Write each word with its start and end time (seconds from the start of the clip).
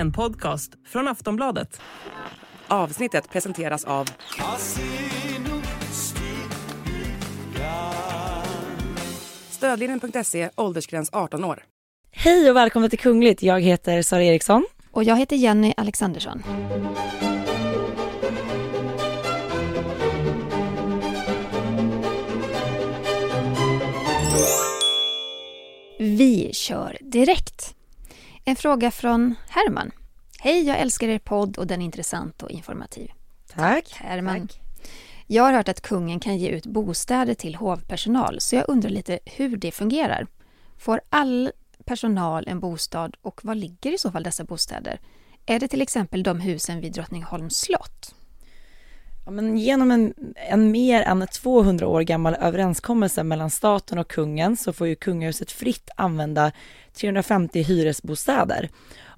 En 0.00 0.12
podcast 0.12 0.72
från 0.86 1.08
Aftonbladet. 1.08 1.80
Avsnittet 2.68 3.30
presenteras 3.30 3.84
av 3.84 4.08
Stödlinjen.se, 9.50 10.50
åldersgräns 10.56 11.10
18 11.12 11.44
år. 11.44 11.64
Hej 12.10 12.50
och 12.50 12.56
välkommen 12.56 12.90
till 12.90 12.98
Kungligt. 12.98 13.42
Jag 13.42 13.60
heter 13.60 14.02
Sara 14.02 14.24
Eriksson. 14.24 14.66
Och 14.90 15.04
jag 15.04 15.16
heter 15.16 15.36
Jenny 15.36 15.74
Alexandersson. 15.76 16.42
Vi 25.98 26.50
kör 26.52 26.98
direkt. 27.00 27.79
En 28.44 28.56
fråga 28.56 28.90
från 28.90 29.34
Herman. 29.48 29.90
Hej, 30.40 30.62
jag 30.62 30.78
älskar 30.78 31.08
er 31.08 31.18
podd 31.18 31.58
och 31.58 31.66
den 31.66 31.80
är 31.80 31.84
intressant 31.84 32.42
och 32.42 32.50
informativ. 32.50 33.10
Tack. 33.54 33.92
Herman. 33.92 34.48
Jag 35.26 35.42
har 35.42 35.52
hört 35.52 35.68
att 35.68 35.80
kungen 35.80 36.20
kan 36.20 36.38
ge 36.38 36.48
ut 36.48 36.66
bostäder 36.66 37.34
till 37.34 37.54
hovpersonal 37.54 38.40
så 38.40 38.56
jag 38.56 38.64
undrar 38.68 38.90
lite 38.90 39.18
hur 39.24 39.56
det 39.56 39.70
fungerar. 39.70 40.26
Får 40.78 41.00
all 41.10 41.52
personal 41.84 42.48
en 42.48 42.60
bostad 42.60 43.16
och 43.22 43.44
var 43.44 43.54
ligger 43.54 43.92
i 43.92 43.98
så 43.98 44.10
fall 44.10 44.22
dessa 44.22 44.44
bostäder? 44.44 45.00
Är 45.46 45.60
det 45.60 45.68
till 45.68 45.82
exempel 45.82 46.22
de 46.22 46.40
husen 46.40 46.80
vid 46.80 46.92
Drottningholms 46.92 47.56
slott? 47.56 48.14
Ja, 49.24 49.30
men 49.30 49.58
genom 49.58 49.90
en, 49.90 50.14
en 50.34 50.70
mer 50.70 51.02
än 51.02 51.26
200 51.26 51.86
år 51.86 52.00
gammal 52.00 52.34
överenskommelse 52.34 53.22
mellan 53.22 53.50
staten 53.50 53.98
och 53.98 54.08
kungen 54.08 54.56
så 54.56 54.72
får 54.72 54.86
ju 54.86 54.94
kungahuset 54.94 55.52
fritt 55.52 55.90
använda 55.96 56.52
350 56.92 57.62
hyresbostäder 57.62 58.68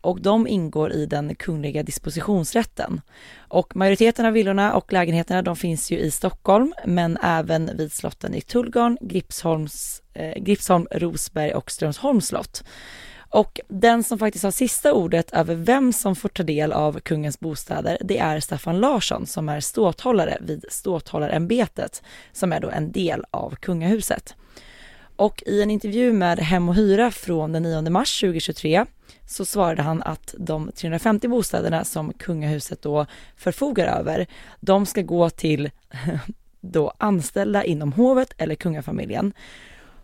och 0.03 0.21
de 0.21 0.47
ingår 0.47 0.93
i 0.93 1.07
den 1.07 1.35
kungliga 1.35 1.83
dispositionsrätten. 1.83 3.01
Och 3.49 3.77
majoriteten 3.77 4.27
av 4.27 4.33
villorna 4.33 4.75
och 4.75 4.93
lägenheterna 4.93 5.43
de 5.43 5.57
finns 5.57 5.91
ju 5.93 5.99
i 5.99 6.11
Stockholm 6.11 6.75
men 6.87 7.19
även 7.23 7.77
vid 7.77 7.93
slotten 7.93 8.35
i 8.35 8.41
Tullgarn, 8.41 8.99
Gripsholms, 9.01 10.03
eh, 10.15 10.43
Gripsholm, 10.43 10.87
Rosberg 10.91 11.55
och 11.55 11.71
Strömsholms 11.71 12.27
slott. 12.27 12.65
Och 13.33 13.61
den 13.69 14.05
som 14.05 14.19
faktiskt 14.19 14.45
har 14.45 14.51
sista 14.51 14.93
ordet 14.93 15.33
över 15.33 15.55
vem 15.55 15.93
som 15.93 16.17
får 16.17 16.29
ta 16.29 16.43
del 16.43 16.73
av 16.73 17.01
kungens 17.01 17.41
bostäder, 17.41 17.99
det 18.01 18.19
är 18.19 18.41
Staffan 18.41 18.81
Larsson 18.81 19.27
som 19.27 19.49
är 19.49 19.61
ståthållare 19.61 20.39
vid 20.41 20.65
ståthållarämbetet, 20.69 22.03
som 22.33 22.53
är 22.53 22.61
då 22.61 22.71
en 22.71 22.93
del 22.93 23.25
av 23.31 23.55
kungahuset. 23.55 24.35
Och 25.17 25.43
i 25.47 25.63
en 25.63 25.71
intervju 25.71 26.13
med 26.13 26.39
Hem 26.39 26.69
och 26.69 26.75
Hyra 26.75 27.11
från 27.11 27.53
den 27.53 27.63
9 27.63 27.91
mars 27.91 28.21
2023 28.21 28.87
så 29.29 29.45
svarade 29.45 29.83
han 29.83 30.03
att 30.03 30.35
de 30.39 30.71
350 30.75 31.29
bostäderna 31.29 31.85
som 31.85 32.13
kungahuset 32.13 32.83
då 32.83 33.07
förfogar 33.37 33.99
över, 33.99 34.27
de 34.61 34.87
ska 34.87 35.03
gå 35.03 35.31
till 35.31 35.71
då 36.61 36.93
anställda 36.99 37.65
inom 37.65 37.93
hovet 37.93 38.35
eller 38.39 38.55
kungafamiljen. 38.55 39.33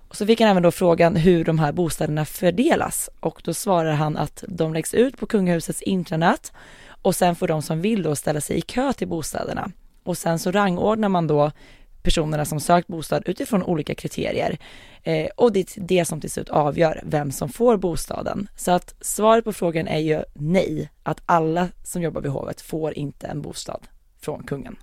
Och 0.08 0.16
så 0.16 0.26
fick 0.26 0.40
han 0.40 0.50
även 0.50 0.62
då 0.62 0.70
frågan 0.70 1.16
hur 1.16 1.44
de 1.44 1.58
här 1.58 1.72
bostäderna 1.72 2.24
fördelas 2.24 3.10
och 3.20 3.40
då 3.44 3.54
svarar 3.54 3.92
han 3.92 4.16
att 4.16 4.44
de 4.48 4.74
läggs 4.74 4.94
ut 4.94 5.16
på 5.16 5.26
kungahusets 5.26 5.82
intranät 5.82 6.52
och 7.02 7.14
sen 7.14 7.36
får 7.36 7.48
de 7.48 7.62
som 7.62 7.80
vill 7.80 8.02
då 8.02 8.16
ställa 8.16 8.40
sig 8.40 8.56
i 8.56 8.60
kö 8.60 8.92
till 8.92 9.08
bostäderna. 9.08 9.70
Och 10.02 10.18
sen 10.18 10.38
så 10.38 10.50
rangordnar 10.50 11.08
man 11.08 11.26
då 11.26 11.50
personerna 12.02 12.44
som 12.44 12.60
sökt 12.60 12.88
bostad 12.88 13.22
utifrån 13.26 13.62
olika 13.62 13.94
kriterier. 13.94 14.58
Eh, 15.02 15.28
och 15.36 15.52
det 15.52 15.60
är 15.76 15.80
det 15.80 16.04
som 16.04 16.20
till 16.20 16.30
slut 16.30 16.48
avgör 16.48 17.00
vem 17.04 17.32
som 17.32 17.48
får 17.48 17.76
bostaden. 17.76 18.48
Så 18.56 18.70
att 18.70 18.94
svaret 19.00 19.44
på 19.44 19.52
frågan 19.52 19.88
är 19.88 19.98
ju 19.98 20.22
nej, 20.34 20.90
att 21.02 21.22
alla 21.26 21.68
som 21.84 22.02
jobbar 22.02 22.20
vid 22.20 22.30
hovet 22.30 22.60
får 22.60 22.94
inte 22.94 23.26
en 23.26 23.42
bostad 23.42 23.80
från 24.20 24.42
kungen. 24.42 24.76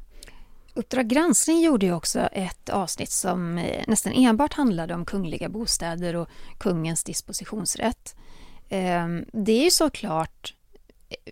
Uppdrag 0.77 1.07
granskning 1.07 1.61
gjorde 1.61 1.85
ju 1.85 1.93
också 1.93 2.19
ett 2.19 2.69
avsnitt 2.69 3.11
som 3.11 3.57
eh, 3.57 3.83
nästan 3.87 4.13
enbart 4.13 4.53
handlade 4.53 4.93
om 4.93 5.05
kungliga 5.05 5.49
bostäder 5.49 6.15
och 6.15 6.29
kungens 6.57 7.03
dispositionsrätt. 7.03 8.15
Ehm, 8.69 9.25
det 9.33 9.51
är 9.51 9.63
ju 9.63 9.71
såklart 9.71 10.53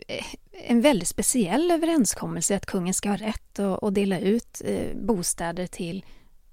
eh, 0.07 0.25
en 0.51 0.81
väldigt 0.81 1.07
speciell 1.07 1.71
överenskommelse 1.71 2.55
att 2.55 2.65
kungen 2.65 2.93
ska 2.93 3.09
ha 3.09 3.17
rätt 3.17 3.59
att 3.59 3.95
dela 3.95 4.19
ut 4.19 4.61
eh, 4.65 4.97
bostäder 4.97 5.67
till 5.67 6.05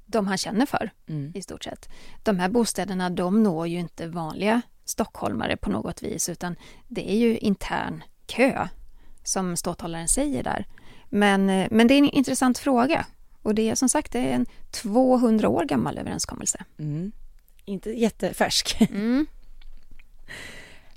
de 0.07 0.27
han 0.27 0.39
känner 0.39 0.67
för, 0.67 0.91
mm. 1.09 1.33
i 1.35 1.43
stort 1.43 1.65
sett. 1.65 1.89
De 2.23 2.39
här 2.39 2.49
bostäderna 2.49 3.11
de 3.11 3.43
når 3.43 3.67
ju 3.67 3.79
inte 3.79 4.07
vanliga 4.07 4.63
stockholmare 4.85 5.57
på 5.57 5.71
något 5.71 6.03
vis 6.03 6.29
utan 6.29 6.57
det 6.89 7.11
är 7.11 7.17
ju 7.17 7.39
intern 7.39 8.03
kö, 8.27 8.69
som 9.25 9.57
ståthållaren 9.57 10.09
säger 10.09 10.43
där. 10.43 10.67
Men, 11.11 11.51
eh, 11.51 11.69
men 11.71 11.87
det 11.87 11.95
är 11.95 11.99
en 11.99 12.11
intressant 12.11 12.59
fråga. 12.59 13.07
Och 13.43 13.55
det 13.55 13.71
är 13.71 13.75
som 13.75 13.89
sagt 13.89 14.13
det 14.13 14.19
är 14.19 14.33
en 14.33 14.47
200 14.71 15.49
år 15.49 15.65
gammal 15.65 15.99
överenskommelse. 15.99 16.65
Mm. 16.79 17.13
Inte 17.65 17.91
jättefärsk. 17.91 18.77
Mm. 18.91 19.27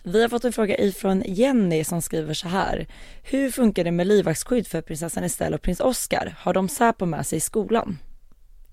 Vi 0.06 0.22
har 0.22 0.30
fått 0.30 0.46
en 0.46 0.54
fråga 0.54 0.78
ifrån 0.78 1.24
Jenny 1.26 1.84
som 1.84 2.02
skriver 2.02 2.34
så 2.34 2.48
här. 2.48 2.88
Hur 3.24 3.52
funkar 3.52 3.84
det 3.84 3.92
med 3.92 4.08
livvaktsskydd 4.08 4.68
för 4.68 4.82
prinsessan 4.82 5.24
Estelle 5.24 5.56
och 5.56 5.62
prins 5.62 5.80
Oscar? 5.80 6.36
Har 6.40 6.54
de 6.54 6.70
Säpo 6.70 7.06
med 7.06 7.28
sig 7.28 7.38
i 7.38 7.40
skolan? 7.40 7.98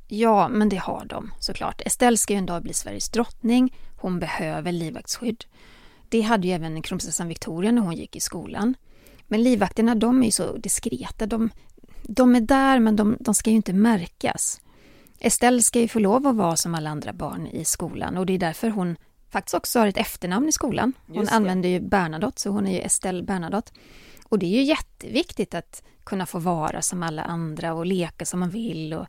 Ja, 0.08 0.48
men 0.48 0.68
det 0.68 0.76
har 0.76 1.04
de 1.04 1.30
såklart. 1.40 1.82
Estelle 1.84 2.16
ska 2.16 2.32
ju 2.32 2.38
en 2.38 2.46
dag 2.46 2.62
bli 2.62 2.72
Sveriges 2.72 3.08
drottning. 3.08 3.76
Hon 3.96 4.18
behöver 4.18 4.72
livvaktsskydd. 4.72 5.44
Det 6.08 6.20
hade 6.20 6.48
ju 6.48 6.54
även 6.54 6.82
kronprinsessan 6.82 7.28
Victoria 7.28 7.72
när 7.72 7.82
hon 7.82 7.96
gick 7.96 8.16
i 8.16 8.20
skolan. 8.20 8.74
Men 9.30 9.42
livvakterna 9.42 9.94
de 9.94 10.22
är 10.22 10.26
ju 10.26 10.32
så 10.32 10.56
diskreta. 10.56 11.26
De, 11.26 11.50
de 12.02 12.36
är 12.36 12.40
där 12.40 12.78
men 12.78 12.96
de, 12.96 13.16
de 13.20 13.34
ska 13.34 13.50
ju 13.50 13.56
inte 13.56 13.72
märkas. 13.72 14.60
Estelle 15.18 15.62
ska 15.62 15.80
ju 15.80 15.88
få 15.88 15.98
lov 15.98 16.26
att 16.26 16.36
vara 16.36 16.56
som 16.56 16.74
alla 16.74 16.90
andra 16.90 17.12
barn 17.12 17.46
i 17.46 17.64
skolan 17.64 18.16
och 18.16 18.26
det 18.26 18.32
är 18.32 18.38
därför 18.38 18.70
hon 18.70 18.96
faktiskt 19.30 19.54
också 19.54 19.78
har 19.78 19.86
ett 19.86 19.96
efternamn 19.96 20.48
i 20.48 20.52
skolan. 20.52 20.92
Hon 21.06 21.28
använder 21.28 21.68
ju 21.68 21.80
Bernadotte, 21.80 22.40
så 22.40 22.50
hon 22.50 22.66
är 22.66 22.72
ju 22.72 22.80
Estelle 22.80 23.22
Bernadotte. 23.22 23.72
Och 24.24 24.38
det 24.38 24.46
är 24.46 24.50
ju 24.50 24.62
jätteviktigt 24.62 25.54
att 25.54 25.82
kunna 26.04 26.26
få 26.26 26.38
vara 26.38 26.82
som 26.82 27.02
alla 27.02 27.22
andra 27.22 27.74
och 27.74 27.86
leka 27.86 28.24
som 28.24 28.40
man 28.40 28.50
vill 28.50 28.94
och, 28.94 29.06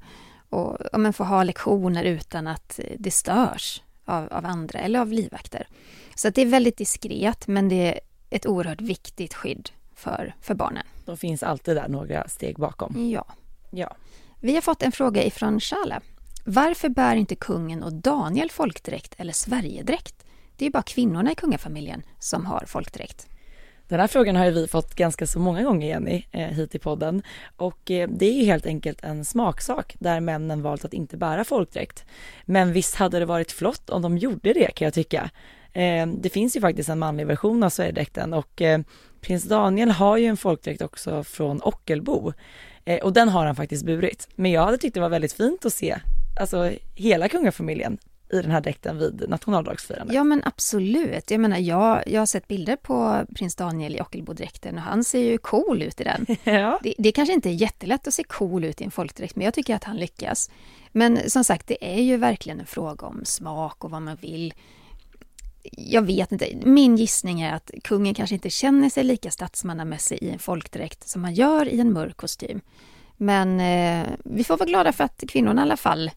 och, 0.50 0.82
och 0.82 1.00
men 1.00 1.14
få 1.14 1.24
ha 1.24 1.44
lektioner 1.44 2.04
utan 2.04 2.48
att 2.48 2.80
det 3.00 3.12
störs 3.12 3.82
av, 4.06 4.28
av 4.32 4.46
andra 4.46 4.80
eller 4.80 5.00
av 5.00 5.12
livvakter. 5.12 5.68
Så 6.16 6.30
det 6.30 6.42
är 6.42 6.46
väldigt 6.46 6.78
diskret 6.78 7.48
men 7.48 7.70
det 7.70 7.76
är 7.76 8.00
ett 8.30 8.46
oerhört 8.46 8.82
viktigt 8.82 9.34
skydd 9.34 9.70
för, 10.02 10.36
för 10.42 10.54
barnen. 10.54 10.84
De 11.06 11.18
finns 11.18 11.44
alltid 11.44 11.76
där 11.76 11.88
några 11.88 12.28
steg 12.28 12.58
bakom. 12.58 13.10
Ja. 13.12 13.26
ja. 13.70 13.96
Vi 14.40 14.54
har 14.54 14.62
fått 14.62 14.84
en 14.84 14.92
fråga 14.92 15.24
ifrån 15.24 15.60
Shala. 15.60 16.02
Varför 16.46 16.90
bär 16.90 17.16
inte 17.16 17.36
kungen 17.36 17.84
och 17.84 17.94
Daniel 17.94 18.52
folkdräkt 18.52 19.16
eller 19.18 19.34
Sverigedräkt? 19.34 20.26
Det 20.56 20.64
är 20.64 20.68
ju 20.68 20.72
bara 20.72 20.84
kvinnorna 20.84 21.32
i 21.32 21.36
kungafamiljen 21.36 22.04
som 22.20 22.46
har 22.46 22.64
folkdräkt. 22.68 23.28
Den 23.88 24.00
här 24.00 24.08
frågan 24.08 24.36
har 24.36 24.52
vi 24.52 24.68
fått 24.68 24.96
ganska 24.96 25.28
så 25.28 25.40
många 25.40 25.64
gånger 25.64 25.88
Jenny 25.88 26.24
eh, 26.32 26.48
hit 26.48 26.76
i 26.76 26.80
podden 26.80 27.24
och 27.56 27.92
eh, 27.92 28.10
det 28.10 28.26
är 28.26 28.34
ju 28.34 28.46
helt 28.46 28.66
enkelt 28.66 29.04
en 29.04 29.26
smaksak 29.26 29.96
där 30.00 30.20
männen 30.20 30.62
valt 30.62 30.86
att 30.86 30.94
inte 30.94 31.18
bära 31.18 31.44
folkdräkt. 31.44 32.06
Men 32.46 32.74
visst 32.74 32.96
hade 32.96 33.20
det 33.20 33.26
varit 33.26 33.52
flott 33.52 33.90
om 33.90 34.02
de 34.02 34.18
gjorde 34.18 34.54
det 34.54 34.72
kan 34.76 34.86
jag 34.86 34.94
tycka. 34.94 35.30
Eh, 35.74 36.08
det 36.08 36.30
finns 36.30 36.56
ju 36.56 36.62
faktiskt 36.62 36.90
en 36.90 37.00
manlig 37.00 37.28
version 37.28 37.64
av 37.64 37.70
Sverigedräkten 37.70 38.34
och 38.34 38.62
eh, 38.62 38.80
prins 39.22 39.44
Daniel 39.44 39.92
har 39.92 40.18
ju 40.18 40.26
en 40.26 40.38
folkdräkt 40.38 40.82
också 40.82 41.24
från 41.24 41.62
Ockelbo 41.62 42.34
eh, 42.86 43.00
och 43.00 43.14
den 43.14 43.30
har 43.30 43.46
han 43.46 43.56
faktiskt 43.56 43.86
burit. 43.86 44.28
Men 44.36 44.52
jag 44.52 44.66
hade 44.66 44.78
tyckt 44.78 44.94
det 44.94 45.02
var 45.02 45.10
väldigt 45.10 45.34
fint 45.34 45.66
att 45.66 45.74
se, 45.74 45.98
alltså 46.40 46.72
hela 46.96 47.30
kungafamiljen 47.30 47.98
i 48.34 48.42
den 48.42 48.52
här 48.52 48.62
dräkten 48.62 48.98
vid 48.98 49.30
nationaldagsfirandet. 49.30 50.16
Ja 50.16 50.24
men 50.24 50.42
absolut. 50.46 51.32
Jag 51.32 51.40
menar 51.40 51.58
jag, 51.58 52.04
jag 52.08 52.22
har 52.22 52.26
sett 52.26 52.48
bilder 52.48 52.76
på 52.76 53.26
prins 53.36 53.56
Daniel 53.56 53.96
i 53.96 54.02
Ockelbo-dräkten 54.02 54.76
och 54.76 54.82
han 54.82 55.04
ser 55.04 55.20
ju 55.20 55.38
cool 55.38 55.82
ut 55.82 56.02
i 56.02 56.04
den. 56.04 56.26
ja. 56.44 56.80
det, 56.84 56.94
det 56.98 57.12
kanske 57.12 57.34
inte 57.34 57.50
är 57.50 57.54
jättelätt 57.54 58.08
att 58.08 58.14
se 58.14 58.24
cool 58.24 58.64
ut 58.64 58.82
i 58.82 58.84
en 58.84 58.92
folkdräkt 58.92 59.36
men 59.36 59.46
jag 59.46 59.54
tycker 59.54 59.76
att 59.76 59.84
han 59.84 59.98
lyckas. 59.98 60.50
Men 60.92 61.30
som 61.30 61.44
sagt 61.44 61.68
det 61.68 61.96
är 61.96 62.02
ju 62.02 62.18
verkligen 62.18 62.60
en 62.60 62.66
fråga 62.66 63.08
om 63.08 63.22
smak 63.26 63.84
och 63.84 63.92
vad 63.92 64.02
man 64.02 64.16
vill 64.22 64.54
jag 65.72 66.02
vet 66.02 66.32
inte, 66.32 66.48
min 66.64 66.96
gissning 66.96 67.42
är 67.42 67.54
att 67.54 67.72
kungen 67.84 68.14
kanske 68.14 68.36
inte 68.36 68.50
känner 68.50 68.90
sig 68.90 69.04
lika 69.04 69.32
statsmannamässig 69.32 70.18
i 70.22 70.30
en 70.30 70.40
folkdräkt 70.40 71.10
som 71.10 71.24
han 71.24 71.34
gör 71.34 71.68
i 71.68 71.80
en 71.80 71.94
mörk 71.94 72.18
kostym. 72.18 72.62
Men 73.18 73.60
eh, 73.60 74.08
vi 74.24 74.44
får 74.44 74.58
vara 74.58 74.70
glada 74.70 74.94
för 74.94 75.04
att 75.04 75.24
kvinnorna 75.28 75.62
i 75.62 75.64
alla 75.64 75.78
fall 75.78 76.12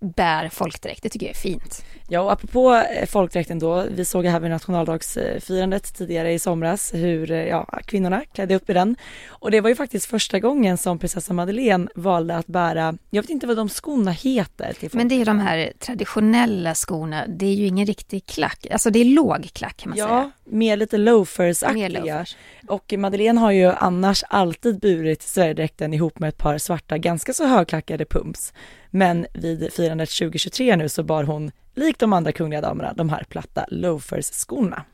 bär 0.00 0.48
folkdräkt. 0.48 1.02
Det 1.02 1.08
tycker 1.08 1.26
jag 1.26 1.34
är 1.34 1.40
fint. 1.40 1.84
Ja, 2.08 2.20
och 2.20 2.32
apropå 2.32 2.74
eh, 2.74 3.06
folkdräkten 3.06 3.58
då, 3.58 3.84
vi 3.90 4.04
såg 4.04 4.26
här 4.26 4.40
vid 4.40 4.50
nationaldagsfirandet 4.50 5.94
tidigare 5.94 6.32
i 6.32 6.38
somras 6.38 6.94
hur 6.94 7.30
eh, 7.30 7.44
ja, 7.44 7.68
kvinnorna 7.86 8.24
klädde 8.24 8.54
upp 8.54 8.70
i 8.70 8.72
den. 8.72 8.96
Och 9.28 9.50
det 9.50 9.60
var 9.60 9.68
ju 9.68 9.76
faktiskt 9.76 10.06
första 10.06 10.38
gången 10.38 10.78
som 10.78 10.98
prinsessan 10.98 11.36
Madeleine 11.36 11.88
valde 11.94 12.36
att 12.36 12.46
bära, 12.46 12.98
jag 13.10 13.22
vet 13.22 13.30
inte 13.30 13.46
vad 13.46 13.56
de 13.56 13.68
skorna 13.68 14.10
heter. 14.10 14.76
Men 14.92 15.08
det 15.08 15.20
är 15.20 15.24
de 15.24 15.38
här 15.38 15.72
traditionella 15.78 16.74
skorna, 16.74 17.26
det 17.26 17.46
är 17.46 17.54
ju 17.54 17.66
ingen 17.66 17.86
riktig 17.86 18.26
klack, 18.26 18.66
alltså 18.70 18.90
det 18.90 18.98
är 18.98 19.04
låg 19.04 19.50
klack 19.52 19.76
kan 19.76 19.90
man 19.90 19.98
ja, 19.98 20.06
säga. 20.06 20.30
Mer 20.46 20.76
lite 20.76 20.96
loafers-aktiga. 20.96 22.26
Och 22.68 22.94
Madeleine 22.98 23.40
har 23.40 23.50
ju 23.50 23.66
annars 23.66 24.24
alltid 24.28 24.80
burit 24.80 25.22
Sverigedräkten 25.22 25.94
ihop 25.94 26.18
med 26.18 26.28
ett 26.28 26.38
par 26.38 26.58
svarta, 26.58 26.98
ganska 26.98 27.32
så 27.32 27.46
högklackade 27.46 28.04
pumps. 28.04 28.52
Men 28.90 29.26
vid 29.34 29.72
firandet 29.72 30.10
2023 30.10 30.76
nu 30.76 30.88
så 30.88 31.02
bar 31.02 31.24
hon, 31.24 31.50
likt 31.74 32.00
de 32.00 32.12
andra 32.12 32.32
kungliga 32.32 32.60
damerna, 32.60 32.92
de 32.92 33.08
här 33.08 33.24
platta 33.28 33.66
loafers-skorna. 33.70 34.84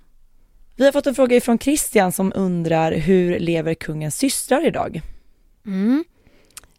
Vi 0.77 0.85
har 0.85 0.93
fått 0.93 1.07
en 1.07 1.15
fråga 1.15 1.37
ifrån 1.37 1.59
Christian 1.59 2.13
som 2.13 2.33
undrar 2.35 2.93
hur 2.93 3.39
lever 3.39 3.75
kungens 3.75 4.17
systrar 4.17 4.67
idag? 4.67 5.03
Mm. 5.67 6.05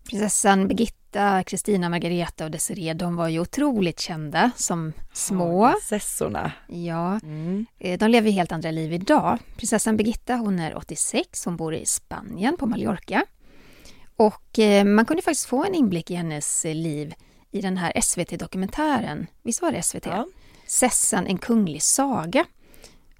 Prinsessan 0.09 0.67
Birgitta, 0.67 0.97
Kristina, 1.45 1.89
Margareta 1.89 2.45
och 2.45 2.51
Desiree, 2.51 2.93
de 2.93 3.15
var 3.15 3.27
ju 3.27 3.39
otroligt 3.39 3.99
kända 3.99 4.51
som 4.55 4.93
små. 5.13 5.71
Prinsessorna. 5.71 6.51
Ja, 6.67 7.19
mm. 7.23 7.65
Eh, 7.79 7.99
de 7.99 8.07
lever 8.07 8.31
helt 8.31 8.51
andra 8.51 8.71
liv 8.71 8.93
idag. 8.93 9.39
Prinsessan 9.57 9.97
Birgitta, 9.97 10.35
hon 10.35 10.59
är 10.59 10.77
86, 10.77 11.45
hon 11.45 11.57
bor 11.57 11.73
i 11.75 11.85
Spanien 11.85 12.57
på 12.57 12.65
Mallorca. 12.65 13.25
Och 14.15 14.59
eh, 14.59 14.85
man 14.85 15.05
kunde 15.05 15.23
faktiskt 15.23 15.45
få 15.45 15.63
en 15.63 15.75
inblick 15.75 16.11
i 16.11 16.15
hennes 16.15 16.65
eh, 16.65 16.75
liv 16.75 17.13
i 17.51 17.61
den 17.61 17.77
här 17.77 18.01
SVT-dokumentären. 18.01 19.27
Visst 19.43 19.61
var 19.61 19.71
det 19.71 19.81
SVT? 19.81 20.05
Ja. 20.05 20.27
Sessan, 20.67 21.27
en 21.27 21.37
kunglig 21.37 21.81
saga 21.81 22.45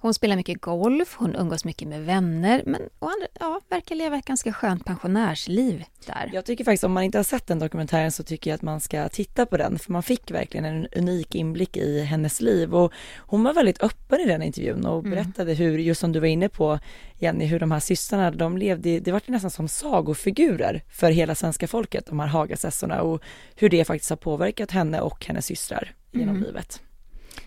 hon 0.03 0.13
spelar 0.13 0.35
mycket 0.35 0.61
golf, 0.61 1.15
hon 1.15 1.35
umgås 1.35 1.65
mycket 1.65 1.88
med 1.88 2.05
vänner, 2.05 2.63
men 2.65 2.81
och 3.00 3.11
andra, 3.11 3.27
ja, 3.39 3.61
verkar 3.69 3.95
leva 3.95 4.17
ett 4.17 4.25
ganska 4.25 4.53
skönt 4.53 4.85
pensionärsliv 4.85 5.83
där. 6.05 6.29
Jag 6.33 6.45
tycker 6.45 6.63
faktiskt, 6.63 6.83
om 6.83 6.91
man 6.91 7.03
inte 7.03 7.17
har 7.17 7.23
sett 7.23 7.47
den 7.47 7.59
dokumentären 7.59 8.11
så 8.11 8.23
tycker 8.23 8.50
jag 8.50 8.55
att 8.55 8.61
man 8.61 8.79
ska 8.79 9.09
titta 9.09 9.45
på 9.45 9.57
den, 9.57 9.79
för 9.79 9.91
man 9.91 10.03
fick 10.03 10.31
verkligen 10.31 10.65
en 10.65 10.88
unik 10.88 11.35
inblick 11.35 11.77
i 11.77 12.00
hennes 12.00 12.41
liv 12.41 12.75
och 12.75 12.94
hon 13.17 13.44
var 13.44 13.53
väldigt 13.53 13.83
öppen 13.83 14.19
i 14.19 14.25
den 14.25 14.41
intervjun 14.41 14.85
och 14.85 15.00
mm. 15.00 15.11
berättade 15.11 15.51
mm. 15.51 15.63
hur, 15.63 15.77
just 15.77 16.01
som 16.01 16.11
du 16.11 16.19
var 16.19 16.27
inne 16.27 16.50
på 16.50 16.79
Jenny, 17.19 17.45
hur 17.45 17.59
de 17.59 17.71
här 17.71 17.79
systrarna, 17.79 18.31
de 18.31 18.57
levde, 18.57 19.00
det 19.00 19.11
var 19.11 19.21
nästan 19.25 19.51
som 19.51 19.67
sagofigurer 19.67 20.83
för 20.89 21.11
hela 21.11 21.35
svenska 21.35 21.67
folket, 21.67 22.05
de 22.05 22.19
här 22.19 22.27
Hagasessorna 22.27 23.01
och 23.01 23.23
hur 23.55 23.69
det 23.69 23.85
faktiskt 23.85 24.09
har 24.09 24.17
påverkat 24.17 24.71
henne 24.71 25.01
och 25.01 25.25
hennes 25.25 25.45
systrar 25.45 25.95
genom 26.11 26.35
mm. 26.35 26.44
livet. 26.44 26.81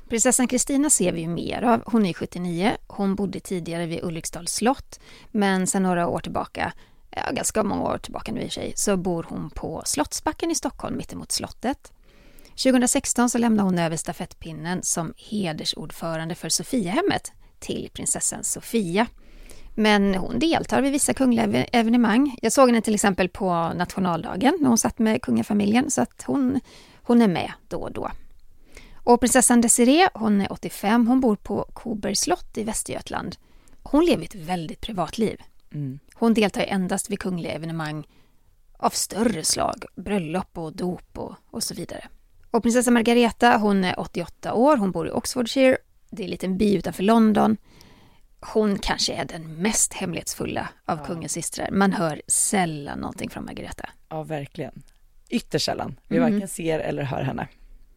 Prinsessan 0.08 0.48
Kristina 0.48 0.90
ser 0.90 1.12
vi 1.12 1.20
ju 1.20 1.28
mer 1.28 1.62
av. 1.62 1.82
Hon 1.86 2.06
är 2.06 2.12
79. 2.12 2.76
Hon 2.86 3.14
bodde 3.14 3.40
tidigare 3.40 3.86
vid 3.86 4.04
Ulriksdals 4.04 4.52
slott. 4.52 5.00
Men 5.30 5.66
sedan 5.66 5.82
några 5.82 6.08
år 6.08 6.20
tillbaka, 6.20 6.72
ja, 7.10 7.22
ganska 7.32 7.62
många 7.62 7.82
år 7.82 7.98
tillbaka 7.98 8.32
nu 8.32 8.40
i 8.40 8.50
sig, 8.50 8.72
så 8.76 8.96
bor 8.96 9.26
hon 9.28 9.50
på 9.50 9.82
Slottsbacken 9.84 10.50
i 10.50 10.54
Stockholm 10.54 10.96
mittemot 10.96 11.32
slottet. 11.32 11.92
2016 12.48 13.30
så 13.30 13.38
lämnade 13.38 13.68
hon 13.68 13.78
över 13.78 13.96
stafettpinnen 13.96 14.82
som 14.82 15.14
hedersordförande 15.16 16.34
för 16.34 16.48
Sofiahemmet 16.48 17.32
till 17.58 17.90
prinsessan 17.92 18.44
Sofia. 18.44 19.06
Men 19.74 20.14
hon 20.14 20.38
deltar 20.38 20.82
vid 20.82 20.92
vissa 20.92 21.14
kungliga 21.14 21.64
evenemang. 21.64 22.36
Jag 22.42 22.52
såg 22.52 22.68
henne 22.68 22.80
till 22.80 22.94
exempel 22.94 23.28
på 23.28 23.72
nationaldagen 23.74 24.58
när 24.60 24.68
hon 24.68 24.78
satt 24.78 24.98
med 24.98 25.22
kungafamiljen 25.22 25.90
så 25.90 26.02
att 26.02 26.22
hon, 26.26 26.60
hon 27.02 27.22
är 27.22 27.28
med 27.28 27.52
då 27.68 27.78
och 27.78 27.92
då. 27.92 28.10
Och 29.06 29.20
prinsessan 29.20 29.60
Desiree, 29.60 30.08
hon 30.14 30.40
är 30.40 30.52
85, 30.52 31.06
hon 31.06 31.20
bor 31.20 31.36
på 31.36 31.64
Kobergs 31.72 32.20
slott 32.20 32.58
i 32.58 32.64
Västergötland. 32.64 33.36
Hon 33.82 34.04
lever 34.04 34.24
ett 34.24 34.34
väldigt 34.34 34.80
privatliv. 34.80 35.40
Mm. 35.74 35.98
Hon 36.14 36.34
deltar 36.34 36.62
endast 36.62 37.10
vid 37.10 37.18
kungliga 37.18 37.52
evenemang 37.52 38.06
av 38.78 38.90
större 38.90 39.44
slag, 39.44 39.84
bröllop 39.96 40.58
och 40.58 40.76
dop 40.76 41.18
och, 41.18 41.34
och 41.50 41.62
så 41.62 41.74
vidare. 41.74 42.08
Och 42.50 42.62
prinsessa 42.62 42.90
Margareta, 42.90 43.56
hon 43.56 43.84
är 43.84 44.00
88 44.00 44.54
år, 44.54 44.76
hon 44.76 44.90
bor 44.90 45.08
i 45.08 45.10
Oxfordshire, 45.10 45.78
det 46.10 46.22
är 46.22 46.24
en 46.24 46.30
liten 46.30 46.58
by 46.58 46.76
utanför 46.76 47.02
London. 47.02 47.56
Hon 48.40 48.78
kanske 48.78 49.14
är 49.14 49.24
den 49.24 49.54
mest 49.54 49.92
hemlighetsfulla 49.92 50.68
av 50.84 50.98
ja. 50.98 51.04
kungens 51.04 51.32
systrar. 51.32 51.70
Man 51.70 51.92
hör 51.92 52.22
sällan 52.26 52.98
någonting 52.98 53.30
från 53.30 53.44
Margareta. 53.44 53.88
Ja, 54.08 54.22
verkligen. 54.22 54.82
Ytterst 55.28 55.64
sällan. 55.64 56.00
Vi 56.08 56.16
mm. 56.16 56.32
varken 56.32 56.48
ser 56.48 56.78
eller 56.78 57.02
hör 57.02 57.22
henne. 57.22 57.48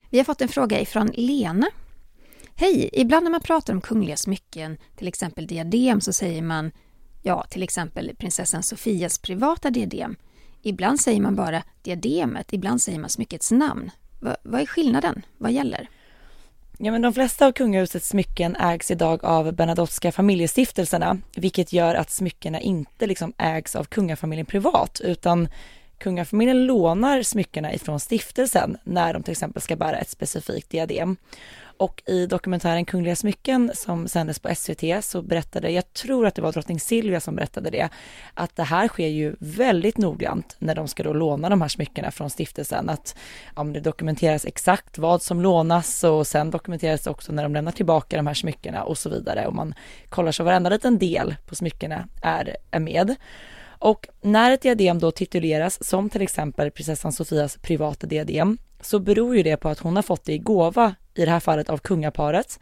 Vi 0.09 0.17
har 0.17 0.25
fått 0.25 0.41
en 0.41 0.47
fråga 0.47 0.79
ifrån 0.79 1.11
Lena. 1.13 1.67
Hej! 2.56 2.89
Ibland 2.94 3.23
när 3.23 3.31
man 3.31 3.41
pratar 3.41 3.73
om 3.73 3.81
kungliga 3.81 4.17
smycken, 4.17 4.77
till 4.95 5.07
exempel 5.07 5.47
diadem, 5.47 6.01
så 6.01 6.13
säger 6.13 6.41
man 6.41 6.71
ja, 7.21 7.45
till 7.50 7.63
exempel 7.63 8.15
prinsessan 8.15 8.63
Sofias 8.63 9.17
privata 9.19 9.69
diadem. 9.69 10.15
Ibland 10.61 11.00
säger 11.00 11.21
man 11.21 11.35
bara 11.35 11.63
diademet, 11.81 12.53
ibland 12.53 12.81
säger 12.81 13.00
man 13.00 13.09
smyckets 13.09 13.51
namn. 13.51 13.91
V 14.19 14.29
vad 14.44 14.61
är 14.61 14.65
skillnaden? 14.65 15.25
Vad 15.38 15.51
gäller? 15.51 15.89
Ja, 16.77 16.91
men 16.91 17.01
de 17.01 17.13
flesta 17.13 17.45
av 17.45 17.51
kungahusets 17.51 18.09
smycken 18.09 18.56
ägs 18.56 18.91
idag 18.91 19.25
av 19.25 19.51
Bernadotteska 19.51 20.11
familjestiftelserna, 20.11 21.17
vilket 21.35 21.73
gör 21.73 21.95
att 21.95 22.11
smyckena 22.11 22.59
inte 22.59 23.07
liksom 23.07 23.33
ägs 23.38 23.75
av 23.75 23.83
kungafamiljen 23.83 24.45
privat, 24.45 25.01
utan 25.03 25.47
Kungafamiljen 26.00 26.66
lånar 26.66 27.22
smyckena 27.24 27.74
ifrån 27.74 28.00
stiftelsen 28.00 28.78
när 28.84 29.13
de 29.13 29.24
till 29.24 29.31
exempel 29.31 29.62
ska 29.62 29.75
bära 29.75 29.98
ett 29.98 30.10
specifikt 30.10 30.69
diadem. 30.69 31.18
Och 31.80 32.04
i 32.06 32.25
dokumentären 32.25 32.86
Kungliga 32.86 33.16
smycken 33.16 33.72
som 33.75 34.07
sändes 34.07 34.40
på 34.40 34.56
SVT 34.56 35.04
så 35.06 35.22
berättade, 35.22 35.72
jag 35.72 35.94
tror 35.94 36.28
att 36.28 36.36
det 36.36 36.42
var 36.42 36.51
drottning 36.51 36.80
Silvia 36.80 37.19
som 37.19 37.36
berättade 37.36 37.69
det, 37.69 37.90
att 38.34 38.56
det 38.56 38.63
här 38.63 38.88
sker 38.88 39.07
ju 39.07 39.36
väldigt 39.40 39.98
noggrant 39.98 40.56
när 40.60 40.75
de 40.75 40.88
ska 40.88 41.04
då 41.04 41.13
låna 41.13 41.50
de 41.50 41.62
här 41.62 41.68
smyckena 41.68 42.12
från 42.12 42.30
stiftelsen. 42.30 42.90
Att 42.90 43.16
ja, 43.56 43.63
det 43.63 43.80
dokumenteras 43.80 44.45
exakt 44.45 44.98
vad 44.98 45.22
som 45.22 45.42
lånas 45.42 46.04
och 46.04 46.28
sen 46.28 46.52
dokumenteras 46.52 47.02
det 47.02 47.10
också 47.10 47.31
när 47.31 47.44
de 47.44 47.54
lämnar 47.54 47.72
tillbaka 47.72 48.18
de 48.18 48.28
här 48.28 48.34
smyckena 48.34 48.84
och 48.84 48.98
så 48.98 49.10
vidare. 49.10 49.48
Och 49.48 49.56
man 49.56 49.74
kollar 50.10 50.31
så 50.31 50.44
varenda 50.44 50.69
liten 50.69 50.98
del 50.98 51.36
på 51.45 51.56
smyckena 51.56 52.07
är, 52.22 52.56
är 52.72 52.80
med. 52.80 53.16
Och 53.80 54.08
när 54.22 54.52
ett 54.52 54.62
diadem 54.62 55.00
då 55.00 55.12
tituleras 55.12 55.88
som 55.88 56.10
till 56.10 56.22
exempel 56.22 56.72
prinsessan 56.72 57.12
Sofias 57.12 57.58
privata 57.62 58.08
diadem 58.08 58.58
så 58.81 59.00
beror 59.00 59.38
ju 59.38 59.44
det 59.44 59.58
på 59.58 59.70
att 59.70 59.80
hon 59.80 59.96
har 59.96 60.04
fått 60.04 60.26
det 60.26 60.34
i 60.34 60.38
gåva, 60.38 60.96
i 61.14 61.26
det 61.26 61.31
här 61.31 61.40
fallet 61.40 61.70
av 61.70 61.78
kungaparet. 61.78 62.60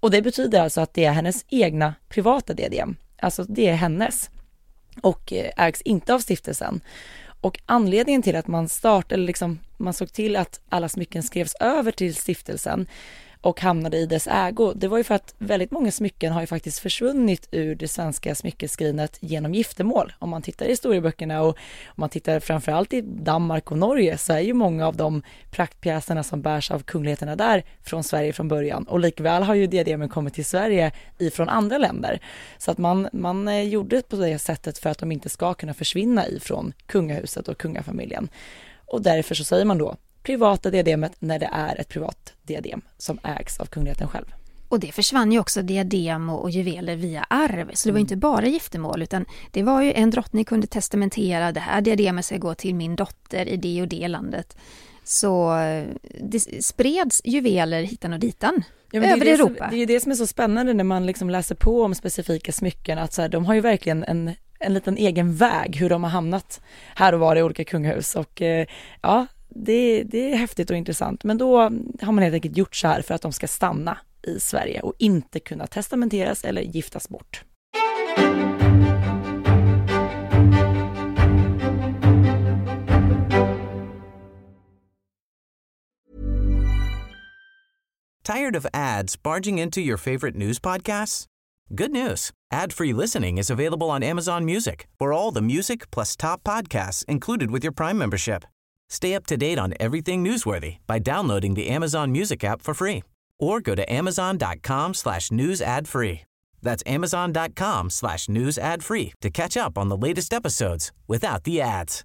Och 0.00 0.10
det 0.10 0.22
betyder 0.22 0.60
alltså 0.60 0.80
att 0.80 0.94
det 0.94 1.04
är 1.04 1.12
hennes 1.12 1.44
egna 1.48 1.94
privata 2.08 2.54
diadem, 2.54 2.96
alltså 3.18 3.44
det 3.44 3.68
är 3.68 3.74
hennes 3.74 4.30
och 5.00 5.32
eh, 5.32 5.50
ägs 5.56 5.82
inte 5.82 6.14
av 6.14 6.18
stiftelsen. 6.18 6.80
Och 7.40 7.60
anledningen 7.66 8.22
till 8.22 8.36
att 8.36 8.46
man 8.46 8.68
startade, 8.68 9.14
eller 9.14 9.26
liksom 9.26 9.58
man 9.76 9.94
såg 9.94 10.12
till 10.12 10.36
att 10.36 10.60
alla 10.68 10.88
smycken 10.88 11.22
skrevs 11.22 11.54
över 11.54 11.90
till 11.90 12.14
stiftelsen 12.14 12.86
och 13.44 13.60
hamnade 13.60 13.96
i 13.96 14.06
dess 14.06 14.26
ägo, 14.26 14.72
det 14.74 14.88
var 14.88 14.98
ju 14.98 15.04
för 15.04 15.14
att 15.14 15.34
väldigt 15.38 15.70
många 15.70 15.90
smycken 15.90 16.32
har 16.32 16.40
ju 16.40 16.46
faktiskt 16.46 16.78
försvunnit 16.78 17.48
ur 17.50 17.74
det 17.74 17.88
svenska 17.88 18.34
smyckeskrinet 18.34 19.18
genom 19.20 19.54
giftermål. 19.54 20.12
Om 20.18 20.30
man 20.30 20.42
tittar 20.42 20.66
i 20.66 20.68
historieböckerna 20.68 21.42
och 21.42 21.48
om 21.48 21.94
man 21.94 22.08
tittar 22.08 22.40
framförallt 22.40 22.92
i 22.92 23.00
Danmark 23.00 23.70
och 23.70 23.78
Norge 23.78 24.18
så 24.18 24.32
är 24.32 24.40
ju 24.40 24.52
många 24.52 24.86
av 24.86 24.96
de 24.96 25.22
praktpjäserna 25.50 26.22
som 26.22 26.42
bärs 26.42 26.70
av 26.70 26.80
kungligheterna 26.80 27.36
där 27.36 27.64
från 27.82 28.04
Sverige 28.04 28.32
från 28.32 28.48
början 28.48 28.84
och 28.84 29.00
likväl 29.00 29.42
har 29.42 29.54
ju 29.54 29.66
diademen 29.66 30.08
kommit 30.08 30.34
till 30.34 30.44
Sverige 30.44 30.92
ifrån 31.18 31.48
andra 31.48 31.78
länder. 31.78 32.20
Så 32.58 32.70
att 32.70 32.78
man, 32.78 33.08
man 33.12 33.48
eh, 33.48 33.62
gjorde 33.62 34.02
på 34.02 34.16
det 34.16 34.38
sättet 34.38 34.78
för 34.78 34.90
att 34.90 34.98
de 34.98 35.12
inte 35.12 35.28
ska 35.28 35.54
kunna 35.54 35.74
försvinna 35.74 36.28
ifrån 36.28 36.72
kungahuset 36.86 37.48
och 37.48 37.58
kungafamiljen. 37.58 38.28
Och 38.86 39.02
därför 39.02 39.34
så 39.34 39.44
säger 39.44 39.64
man 39.64 39.78
då 39.78 39.96
privata 40.24 40.70
diademet 40.70 41.12
när 41.18 41.38
det 41.38 41.50
är 41.52 41.80
ett 41.80 41.88
privat 41.88 42.32
diadem 42.42 42.80
som 42.98 43.18
ägs 43.22 43.60
av 43.60 43.66
kungligheten 43.66 44.08
själv. 44.08 44.34
Och 44.68 44.80
det 44.80 44.92
försvann 44.92 45.32
ju 45.32 45.38
också 45.38 45.62
diadem 45.62 46.30
och, 46.30 46.50
juveler 46.50 46.96
via 46.96 47.26
arv, 47.30 47.70
så 47.74 47.88
det 47.88 47.92
var 47.92 47.98
mm. 47.98 48.04
inte 48.04 48.16
bara 48.16 48.46
giftermål 48.46 49.02
utan 49.02 49.24
det 49.50 49.62
var 49.62 49.82
ju 49.82 49.92
en 49.92 50.10
drottning 50.10 50.44
kunde 50.44 50.66
testamentera 50.66 51.52
det 51.52 51.60
här 51.60 51.80
diademet 51.80 52.24
ska 52.24 52.36
gå 52.36 52.54
till 52.54 52.74
min 52.74 52.96
dotter 52.96 53.48
i 53.48 53.56
det 53.56 53.82
och 53.82 53.88
det 53.88 54.08
landet. 54.08 54.56
Så 55.04 55.58
eh, 55.58 55.84
det 56.20 56.64
spreds 56.64 57.20
juveler 57.24 57.82
hitan 57.82 58.12
och 58.12 58.18
ditan. 58.18 58.62
Ja, 58.90 59.04
över 59.04 59.24
det 59.24 59.32
Europa. 59.32 59.58
Som, 59.58 59.70
det 59.70 59.76
är 59.76 59.78
ju 59.78 59.86
det 59.86 60.00
som 60.00 60.12
är 60.12 60.16
så 60.16 60.26
spännande 60.26 60.74
när 60.74 60.84
man 60.84 61.06
liksom 61.06 61.30
läser 61.30 61.54
på 61.54 61.82
om 61.82 61.94
specifika 61.94 62.52
smycken, 62.52 62.98
att 62.98 63.12
så 63.12 63.22
här, 63.22 63.28
de 63.28 63.46
har 63.46 63.54
ju 63.54 63.60
verkligen 63.60 64.04
en, 64.04 64.30
en 64.58 64.74
liten 64.74 64.96
egen 64.96 65.36
väg 65.36 65.76
hur 65.76 65.88
de 65.88 66.04
har 66.04 66.10
hamnat 66.10 66.60
här 66.94 67.12
och 67.12 67.20
var 67.20 67.36
i 67.36 67.42
olika 67.42 67.64
kungahus 67.64 68.16
och 68.16 68.42
eh, 68.42 68.66
ja, 69.02 69.26
det, 69.54 70.02
det 70.02 70.32
är 70.32 70.36
häftigt 70.36 70.70
och 70.70 70.76
intressant, 70.76 71.24
men 71.24 71.38
då 71.38 71.58
har 72.02 72.12
man 72.12 72.18
helt 72.18 72.34
enkelt 72.34 72.56
gjort 72.56 72.76
så 72.76 72.88
här 72.88 73.02
för 73.02 73.14
att 73.14 73.22
de 73.22 73.32
ska 73.32 73.48
stanna 73.48 73.98
i 74.26 74.40
Sverige 74.40 74.80
och 74.80 74.94
inte 74.98 75.40
kunna 75.40 75.66
testamenteras 75.66 76.44
eller 76.44 76.62
giftas 76.62 77.08
bort. 77.08 77.44
Tired 88.24 88.56
of 88.56 88.66
ads 88.72 89.22
barging 89.22 89.58
into 89.58 89.80
your 89.80 89.98
favorite 89.98 90.34
news 90.34 90.58
podcasts? 90.58 91.26
Good 91.68 91.90
news. 91.90 92.30
Ad-free 92.52 92.94
listening 92.94 93.38
is 93.38 93.50
available 93.50 93.90
on 93.90 94.02
Amazon 94.02 94.44
Music 94.46 94.86
for 94.98 95.12
all 95.12 95.30
the 95.30 95.42
music 95.42 95.90
plus 95.90 96.16
top 96.16 96.42
podcasts 96.42 97.04
included 97.06 97.50
with 97.50 97.64
your 97.64 97.72
Prime 97.72 97.98
membership. 97.98 98.44
Stay 98.88 99.14
up 99.14 99.26
to 99.26 99.36
date 99.36 99.58
on 99.58 99.74
everything 99.80 100.24
newsworthy 100.24 100.76
by 100.86 100.98
downloading 100.98 101.54
the 101.54 101.68
Amazon 101.68 102.12
Music 102.12 102.44
app 102.44 102.62
for 102.62 102.74
free 102.74 103.02
or 103.38 103.60
go 103.60 103.74
to 103.74 103.92
amazon.com 103.92 104.94
slash 104.94 105.30
news 105.30 105.62
ad 105.62 105.88
free. 105.88 106.20
That's 106.62 106.82
amazon.com 106.86 107.90
slash 107.90 108.28
news 108.28 108.58
ad 108.58 108.82
free 108.82 109.12
to 109.20 109.30
catch 109.30 109.56
up 109.56 109.78
on 109.78 109.88
the 109.88 109.96
latest 110.08 110.32
episodes 110.32 110.92
without 111.08 111.44
the 111.44 111.60
ads. 111.60 112.04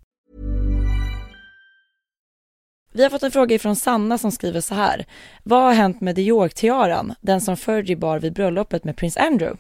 Vi 2.94 3.04
har 3.04 3.10
fått 3.10 3.24
en 3.24 3.32
fråga 3.32 3.60
från 3.60 3.76
Sanna 3.76 4.18
som 4.18 4.32
skriver 4.32 4.62
så 4.62 4.76
här. 4.76 5.06
Vad 5.44 5.64
har 5.64 5.74
hänt 5.74 6.02
med 6.02 6.16
Dior-tiaran, 6.16 7.16
den 7.22 7.42
som 7.42 7.58
Fergie 7.58 7.96
bar 7.96 8.20
vid 8.20 8.34
bröllopet 8.34 8.84
med 8.84 8.98
prins 8.98 9.18
Andrew? 9.18 9.58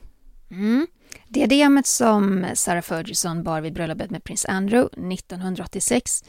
Mm. 0.51 0.87
Diademet 1.27 1.87
som 1.87 2.45
Sarah 2.53 2.81
Ferguson 2.81 3.43
bar 3.43 3.61
vid 3.61 3.73
bröllopet 3.73 4.09
med 4.09 4.23
prins 4.23 4.45
Andrew 4.45 5.13
1986, 5.13 6.23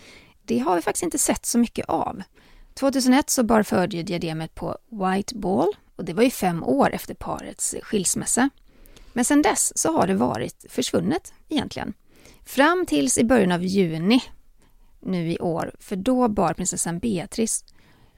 det 0.50 0.59
har 0.59 0.76
vi 0.76 0.83
faktiskt 0.83 1.02
inte 1.02 1.19
sett 1.19 1.47
så 1.47 1.59
mycket 1.59 1.87
av. 1.88 2.23
2001 2.75 3.30
så 3.30 3.42
bar 3.42 3.62
Fergie 3.62 4.02
diademet 4.02 4.54
på 4.54 4.78
White 4.88 5.35
Ball 5.35 5.69
och 5.97 6.04
det 6.04 6.12
var 6.12 6.23
ju 6.23 6.30
fem 6.30 6.64
år 6.64 6.90
efter 6.92 7.14
parets 7.14 7.75
skilsmässa. 7.83 8.50
Men 9.12 9.25
sedan 9.25 9.42
dess 9.42 9.78
så 9.78 9.92
har 9.92 10.07
det 10.07 10.14
varit 10.14 10.66
försvunnet 10.69 11.33
egentligen. 11.49 11.92
Fram 12.45 12.87
tills 12.87 13.19
i 13.19 13.25
början 13.25 13.52
av 13.52 13.64
juni 13.64 14.23
nu 15.00 15.33
i 15.33 15.38
år, 15.38 15.75
för 15.78 15.97
då 15.97 16.28
bar 16.28 16.54
prinsessan 16.54 16.99
Beatrice 16.99 17.64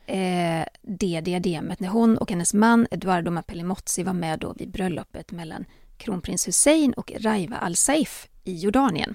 eh, 0.06 0.64
det 0.82 1.20
diademet 1.20 1.80
när 1.80 1.88
hon 1.88 2.18
och 2.18 2.30
hennes 2.30 2.54
man 2.54 2.86
Eduardo 2.90 3.30
Mapellimozzi 3.30 4.02
var 4.02 4.12
med 4.12 4.38
då 4.38 4.52
vid 4.52 4.70
bröllopet 4.70 5.32
mellan 5.32 5.64
kronprins 5.96 6.48
Hussein 6.48 6.92
och 6.92 7.12
Raiva 7.16 7.56
al-Saif 7.56 8.28
i 8.44 8.56
Jordanien. 8.56 9.14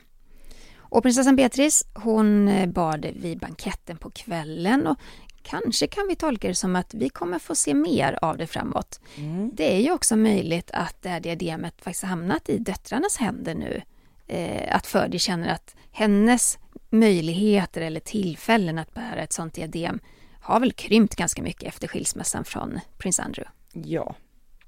Och 0.89 1.03
prinsessan 1.03 1.36
Beatrice 1.36 1.86
hon 1.94 2.48
eh, 2.48 2.70
bar 2.70 2.98
det 2.98 3.12
vid 3.12 3.39
banketten 3.39 3.98
på 3.98 4.10
kvällen 4.10 4.88
och 4.88 4.98
kanske 5.41 5.88
kan 5.88 6.08
vi 6.08 6.15
tolka 6.15 6.48
det 6.48 6.56
som 6.56 6.75
att 6.75 6.94
vi 6.94 7.10
kommer 7.10 7.39
få 7.39 7.56
se 7.56 7.74
mer 7.74 8.20
av 8.22 8.38
det 8.38 8.48
framåt. 8.48 9.00
Mm. 9.15 9.51
Det 9.53 9.75
är 9.75 9.82
ju 9.82 9.91
också 9.91 10.15
möjligt 10.15 10.72
att 10.74 11.01
det 11.01 11.10
här 11.10 11.20
diademet 11.20 11.82
faktiskt 11.82 12.03
hamnat 12.03 12.50
i 12.50 12.58
döttrarnas 12.58 13.17
händer 13.17 13.56
nu. 13.56 13.82
Eh, 14.27 14.75
att 14.75 14.88
Ferdi 14.88 15.20
känner 15.20 15.50
att 15.50 15.75
hennes 15.91 16.58
möjligheter 16.89 17.82
eller 17.82 18.00
tillfällen 18.00 18.77
att 18.77 18.94
bära 18.94 19.22
ett 19.22 19.34
sånt 19.34 19.53
diadem 19.53 20.00
har 20.41 20.60
väl 20.60 20.72
krympt 20.72 21.15
ganska 21.15 21.41
mycket 21.41 21.63
efter 21.63 21.88
skilsmässan 21.88 22.44
från 22.44 22.79
prins 22.98 23.20
Andrew. 23.20 23.51
Ja, 23.74 24.15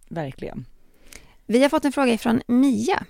verkligen. 0.10 0.66
Vi 1.46 1.62
har 1.62 1.70
fått 1.70 1.86
en 1.86 1.92
fråga 1.92 2.18
från 2.18 2.42
Mia. 2.48 3.04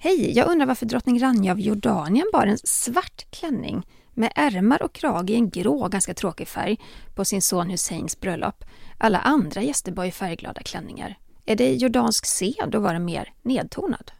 Hej, 0.00 0.32
jag 0.36 0.48
undrar 0.48 0.66
varför 0.66 0.86
drottning 0.86 1.20
Rania 1.22 1.52
av 1.52 1.60
Jordanien 1.60 2.30
bar 2.32 2.46
en 2.46 2.58
svart 2.58 3.26
klänning 3.30 3.86
med 4.14 4.32
ärmar 4.34 4.82
och 4.82 4.92
krage 4.92 5.30
i 5.30 5.34
en 5.34 5.50
grå, 5.50 5.88
ganska 5.88 6.14
tråkig 6.14 6.48
färg 6.48 6.76
på 7.14 7.24
sin 7.24 7.42
son 7.42 7.70
Husseins 7.70 8.20
bröllop. 8.20 8.64
Alla 8.98 9.18
andra 9.18 9.62
gäster 9.62 9.92
bar 9.92 10.04
ju 10.04 10.10
färgglada 10.10 10.62
klänningar. 10.62 11.18
Är 11.46 11.56
det 11.56 11.74
jordansk 11.74 12.26
sed 12.26 12.74
att 12.74 12.82
vara 12.82 12.98
mer 12.98 13.32
nedtonad? 13.42 14.12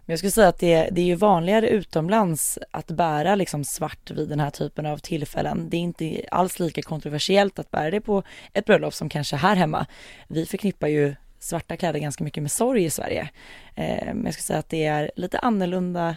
Men 0.00 0.12
jag 0.12 0.18
skulle 0.18 0.30
säga 0.30 0.48
att 0.48 0.58
det, 0.58 0.88
det 0.92 1.00
är 1.00 1.06
ju 1.06 1.14
vanligare 1.14 1.68
utomlands 1.68 2.58
att 2.70 2.86
bära 2.86 3.34
liksom 3.34 3.64
svart 3.64 4.10
vid 4.10 4.28
den 4.28 4.40
här 4.40 4.50
typen 4.50 4.86
av 4.86 4.98
tillfällen. 4.98 5.70
Det 5.70 5.76
är 5.76 5.80
inte 5.80 6.22
alls 6.30 6.58
lika 6.58 6.82
kontroversiellt 6.82 7.58
att 7.58 7.70
bära 7.70 7.90
det 7.90 8.00
på 8.00 8.22
ett 8.52 8.64
bröllop 8.64 8.94
som 8.94 9.08
kanske 9.08 9.36
här 9.36 9.56
hemma. 9.56 9.86
Vi 10.28 10.46
förknippar 10.46 10.88
ju 10.88 11.14
svarta 11.40 11.76
kläder 11.76 11.98
ganska 11.98 12.24
mycket 12.24 12.42
med 12.42 12.52
sorg 12.52 12.84
i 12.84 12.90
Sverige. 12.90 13.30
Eh, 13.74 14.06
men 14.06 14.24
jag 14.24 14.34
skulle 14.34 14.44
säga 14.44 14.58
att 14.58 14.68
det 14.68 14.84
är 14.84 15.10
lite 15.16 15.38
annorlunda 15.38 16.16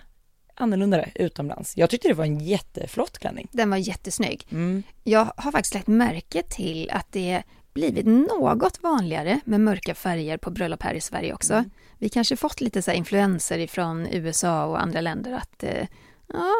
annorlunda 0.56 1.06
utomlands. 1.16 1.78
Jag 1.78 1.90
tyckte 1.90 2.08
det 2.08 2.14
var 2.14 2.26
en 2.26 2.40
jätteflott 2.40 3.20
klänning. 3.20 3.48
Den 3.52 3.70
var 3.70 3.78
jättesnygg. 3.78 4.48
Mm. 4.52 4.84
Jag 5.04 5.28
har 5.38 5.52
faktiskt 5.52 5.74
lagt 5.74 5.88
märke 5.88 6.44
till 6.44 6.90
att 6.92 7.12
det 7.12 7.44
blivit 7.74 8.06
något 8.06 8.84
vanligare 8.84 9.40
med 9.46 9.62
mörka 9.62 9.96
färger 9.96 10.38
på 10.38 10.52
bröllop 10.52 10.84
här 10.84 10.94
i 10.94 11.02
Sverige 11.02 11.34
också. 11.34 11.54
Mm. 11.54 11.70
Vi 11.98 12.10
kanske 12.10 12.36
fått 12.36 12.62
lite 12.62 12.82
så 12.82 12.92
influenser 12.92 13.60
ifrån 13.60 14.08
USA 14.12 14.66
och 14.66 14.82
andra 14.82 15.02
länder 15.02 15.34
att 15.34 15.64
eh, 15.64 15.88
ja, 16.28 16.54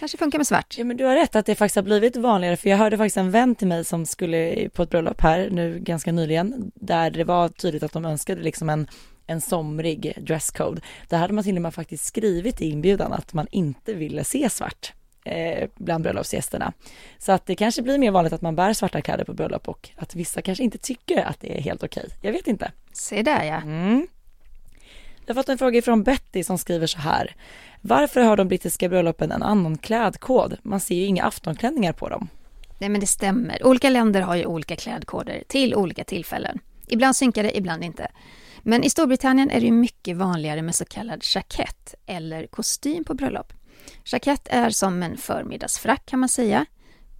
kanske 0.00 0.18
funkar 0.18 0.38
med 0.38 0.46
svart. 0.46 0.74
Ja 0.78 0.84
men 0.84 0.96
du 0.96 1.04
har 1.04 1.14
rätt 1.14 1.36
att 1.36 1.46
det 1.46 1.54
faktiskt 1.54 1.76
har 1.76 1.82
blivit 1.82 2.16
vanligare 2.16 2.56
för 2.56 2.70
jag 2.70 2.76
hörde 2.76 2.96
faktiskt 2.98 3.16
en 3.16 3.30
vän 3.30 3.54
till 3.54 3.68
mig 3.68 3.84
som 3.84 4.06
skulle 4.06 4.68
på 4.68 4.82
ett 4.82 4.90
bröllop 4.90 5.20
här 5.20 5.48
nu 5.50 5.78
ganska 5.78 6.12
nyligen 6.12 6.72
där 6.74 7.10
det 7.10 7.24
var 7.24 7.48
tydligt 7.48 7.82
att 7.82 7.92
de 7.92 8.04
önskade 8.04 8.42
liksom 8.42 8.70
en 8.70 8.88
en 9.26 9.40
somrig 9.40 10.18
dresscode. 10.20 10.80
Där 11.08 11.18
hade 11.18 11.32
man 11.32 11.44
till 11.44 11.56
och 11.56 11.62
med 11.62 11.74
faktiskt 11.74 12.04
skrivit 12.04 12.60
i 12.60 12.70
inbjudan 12.70 13.12
att 13.12 13.32
man 13.32 13.46
inte 13.50 13.94
ville 13.94 14.24
se 14.24 14.50
svart 14.50 14.92
eh, 15.24 15.68
bland 15.76 16.04
bröllopsgästerna. 16.04 16.72
Så 17.18 17.32
att 17.32 17.46
det 17.46 17.54
kanske 17.54 17.82
blir 17.82 17.98
mer 17.98 18.10
vanligt 18.10 18.32
att 18.32 18.42
man 18.42 18.56
bär 18.56 18.72
svarta 18.72 19.00
kläder 19.00 19.24
på 19.24 19.32
bröllop 19.32 19.68
och 19.68 19.90
att 19.96 20.14
vissa 20.14 20.42
kanske 20.42 20.64
inte 20.64 20.78
tycker 20.78 21.22
att 21.22 21.40
det 21.40 21.58
är 21.58 21.60
helt 21.60 21.82
okej. 21.82 22.08
Jag 22.22 22.32
vet 22.32 22.46
inte. 22.46 22.72
Se 22.92 23.22
där 23.22 23.44
ja. 23.44 23.56
Mm. 23.56 24.06
Jag 25.26 25.34
har 25.34 25.42
fått 25.42 25.48
en 25.48 25.58
fråga 25.58 25.82
från 25.82 26.02
Betty 26.02 26.44
som 26.44 26.58
skriver 26.58 26.86
så 26.86 26.98
här. 26.98 27.34
Varför 27.80 28.20
har 28.20 28.36
de 28.36 28.48
brittiska 28.48 28.88
bröllopen 28.88 29.32
en 29.32 29.42
annan 29.42 29.78
klädkod? 29.78 30.56
Man 30.62 30.80
ser 30.80 30.94
ju 30.94 31.04
inga 31.04 31.24
aftonklänningar 31.24 31.92
på 31.92 32.08
dem. 32.08 32.28
Nej 32.78 32.88
men 32.88 33.00
det 33.00 33.06
stämmer. 33.06 33.66
Olika 33.66 33.90
länder 33.90 34.20
har 34.20 34.36
ju 34.36 34.46
olika 34.46 34.76
klädkoder 34.76 35.42
till 35.48 35.74
olika 35.74 36.04
tillfällen. 36.04 36.58
Ibland 36.86 37.16
synkar 37.16 37.42
det, 37.42 37.56
ibland 37.56 37.84
inte. 37.84 38.08
Men 38.62 38.84
i 38.84 38.90
Storbritannien 38.90 39.50
är 39.50 39.60
det 39.60 39.70
mycket 39.70 40.16
vanligare 40.16 40.62
med 40.62 40.74
så 40.74 40.84
kallad 40.84 41.22
jackett 41.34 41.94
eller 42.06 42.46
kostym 42.46 43.04
på 43.04 43.14
bröllop. 43.14 43.52
Jackett 44.04 44.48
är 44.50 44.70
som 44.70 45.02
en 45.02 45.16
förmiddagsfrack 45.16 46.06
kan 46.06 46.20
man 46.20 46.28
säga. 46.28 46.66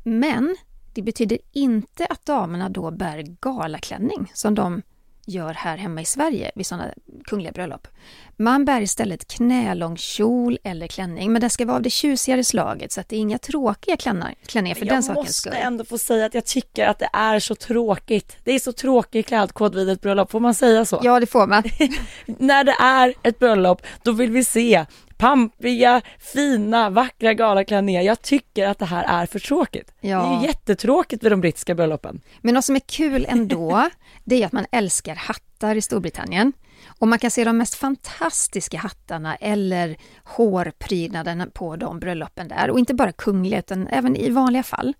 Men 0.02 0.56
det 0.94 1.02
betyder 1.02 1.38
inte 1.52 2.06
att 2.06 2.26
damerna 2.26 2.68
då 2.68 2.90
bär 2.90 3.24
galaklänning 3.40 4.30
som 4.34 4.54
de 4.54 4.82
gör 5.30 5.54
här 5.54 5.76
hemma 5.76 6.00
i 6.00 6.04
Sverige 6.04 6.50
vid 6.54 6.66
sådana 6.66 6.94
kungliga 7.24 7.52
bröllop. 7.52 7.88
Man 8.36 8.64
bär 8.64 8.80
istället 8.80 9.28
knälång 9.28 9.96
kjol 9.96 10.58
eller 10.64 10.86
klänning, 10.86 11.32
men 11.32 11.40
det 11.40 11.50
ska 11.50 11.66
vara 11.66 11.76
av 11.76 11.82
det 11.82 11.90
tjusigare 11.90 12.44
slaget 12.44 12.92
så 12.92 13.00
att 13.00 13.08
det 13.08 13.16
är 13.16 13.20
inga 13.20 13.38
tråkiga 13.38 13.96
klänningar, 13.96 14.34
klänningar 14.46 14.74
för 14.74 14.86
jag 14.86 14.94
den 14.94 15.02
sakens 15.02 15.36
skull. 15.36 15.52
Jag 15.52 15.56
måste 15.56 15.66
ändå 15.66 15.84
få 15.84 15.98
säga 15.98 16.26
att 16.26 16.34
jag 16.34 16.44
tycker 16.44 16.86
att 16.86 16.98
det 16.98 17.10
är 17.12 17.38
så 17.38 17.54
tråkigt. 17.54 18.36
Det 18.44 18.52
är 18.52 18.58
så 18.58 18.72
tråkig 18.72 19.26
klädkod 19.26 19.74
vid 19.74 19.88
ett 19.88 20.00
bröllop, 20.00 20.30
får 20.30 20.40
man 20.40 20.54
säga 20.54 20.84
så? 20.84 21.00
Ja, 21.02 21.20
det 21.20 21.26
får 21.26 21.46
man. 21.46 21.62
När 22.26 22.64
det 22.64 22.76
är 22.80 23.14
ett 23.22 23.38
bröllop, 23.38 23.82
då 24.02 24.12
vill 24.12 24.30
vi 24.30 24.44
se 24.44 24.86
pampiga, 25.20 26.02
fina, 26.18 26.90
vackra 26.90 27.34
galaklänningar. 27.34 28.02
Jag 28.02 28.22
tycker 28.22 28.66
att 28.66 28.78
det 28.78 28.84
här 28.84 29.22
är 29.22 29.26
för 29.26 29.38
tråkigt. 29.38 29.94
Ja. 30.00 30.22
Det 30.22 30.36
är 30.36 30.40
ju 30.40 30.46
jättetråkigt 30.46 31.24
vid 31.24 31.32
de 31.32 31.40
brittiska 31.40 31.74
bröllopen. 31.74 32.20
Men 32.40 32.54
något 32.54 32.64
som 32.64 32.76
är 32.76 32.80
kul 32.80 33.26
ändå, 33.28 33.88
det 34.24 34.42
är 34.42 34.46
att 34.46 34.52
man 34.52 34.66
älskar 34.72 35.14
hattar 35.14 35.76
i 35.76 35.82
Storbritannien. 35.82 36.52
Och 36.86 37.08
man 37.08 37.18
kan 37.18 37.30
se 37.30 37.44
de 37.44 37.58
mest 37.58 37.74
fantastiska 37.74 38.78
hattarna 38.78 39.36
eller 39.36 39.96
hårprydnaderna 40.24 41.46
på 41.46 41.76
de 41.76 42.00
bröllopen 42.00 42.48
där. 42.48 42.70
Och 42.70 42.78
inte 42.78 42.94
bara 42.94 43.12
kungliga 43.12 43.58
utan 43.58 43.86
även 43.86 44.16
i 44.16 44.30
vanliga 44.30 44.62
fall. 44.62 44.94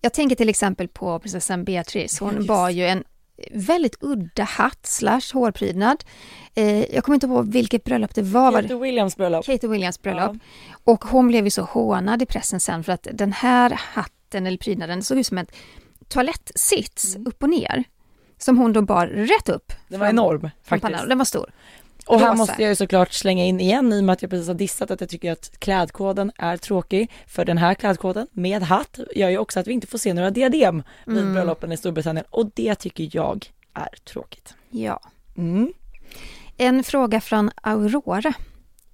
Jag 0.00 0.12
tänker 0.12 0.36
till 0.36 0.48
exempel 0.48 0.88
på 0.88 1.18
prinsessan 1.18 1.64
Beatrice. 1.64 2.20
Hon 2.20 2.46
bar 2.46 2.70
ju 2.70 2.86
en 2.86 3.04
väldigt 3.50 3.96
udda 4.00 4.42
hatt 4.42 4.86
slash 4.86 5.32
hårprydnad. 5.32 6.04
Eh, 6.54 6.94
jag 6.94 7.04
kommer 7.04 7.14
inte 7.14 7.26
ihåg 7.26 7.52
vilket 7.52 7.84
bröllop 7.84 8.14
det 8.14 8.22
var. 8.22 8.62
Kate 8.62 8.74
Williams 8.74 9.16
bröllop. 9.16 9.46
Kate 9.46 9.68
Williams 9.68 10.02
bröllop. 10.02 10.32
Ja. 10.34 10.38
Och 10.84 11.04
hon 11.04 11.28
blev 11.28 11.44
ju 11.44 11.50
så 11.50 11.62
hånad 11.62 12.22
i 12.22 12.26
pressen 12.26 12.60
sen 12.60 12.84
för 12.84 12.92
att 12.92 13.06
den 13.12 13.32
här 13.32 13.70
hatten 13.70 14.46
eller 14.46 14.58
prydnaden 14.58 15.02
såg 15.02 15.18
ut 15.18 15.26
som 15.26 15.38
en 15.38 15.46
toalettsits 16.08 17.16
mm. 17.16 17.26
upp 17.26 17.42
och 17.42 17.50
ner. 17.50 17.84
Som 18.38 18.58
hon 18.58 18.72
då 18.72 18.82
bar 18.82 19.06
rätt 19.06 19.48
upp. 19.48 19.72
Den 19.88 20.00
var 20.00 20.06
enorm 20.06 20.50
faktiskt. 20.64 21.08
Den 21.08 21.18
var 21.18 21.24
stor. 21.24 21.50
Och 22.06 22.20
här 22.20 22.36
måste 22.36 22.62
jag 22.62 22.68
ju 22.68 22.76
såklart 22.76 23.12
slänga 23.12 23.44
in 23.44 23.60
igen 23.60 23.92
i 23.92 24.00
och 24.00 24.04
med 24.04 24.12
att 24.12 24.22
jag 24.22 24.30
precis 24.30 24.48
har 24.48 24.54
dissat 24.54 24.90
att 24.90 25.00
jag 25.00 25.10
tycker 25.10 25.32
att 25.32 25.58
klädkoden 25.58 26.32
är 26.38 26.56
tråkig. 26.56 27.10
För 27.26 27.44
den 27.44 27.58
här 27.58 27.74
klädkoden 27.74 28.26
med 28.32 28.62
hatt 28.62 29.00
gör 29.14 29.28
ju 29.28 29.38
också 29.38 29.60
att 29.60 29.66
vi 29.66 29.72
inte 29.72 29.86
får 29.86 29.98
se 29.98 30.14
några 30.14 30.30
diadem 30.30 30.82
vid 31.06 31.18
mm. 31.18 31.34
bröllopen 31.34 31.72
i 31.72 31.76
Storbritannien 31.76 32.26
och 32.30 32.50
det 32.54 32.74
tycker 32.74 33.08
jag 33.12 33.52
är 33.74 33.98
tråkigt. 34.04 34.54
Ja. 34.70 35.00
Mm. 35.36 35.72
En 36.56 36.84
fråga 36.84 37.20
från 37.20 37.50
Aurora. 37.62 38.34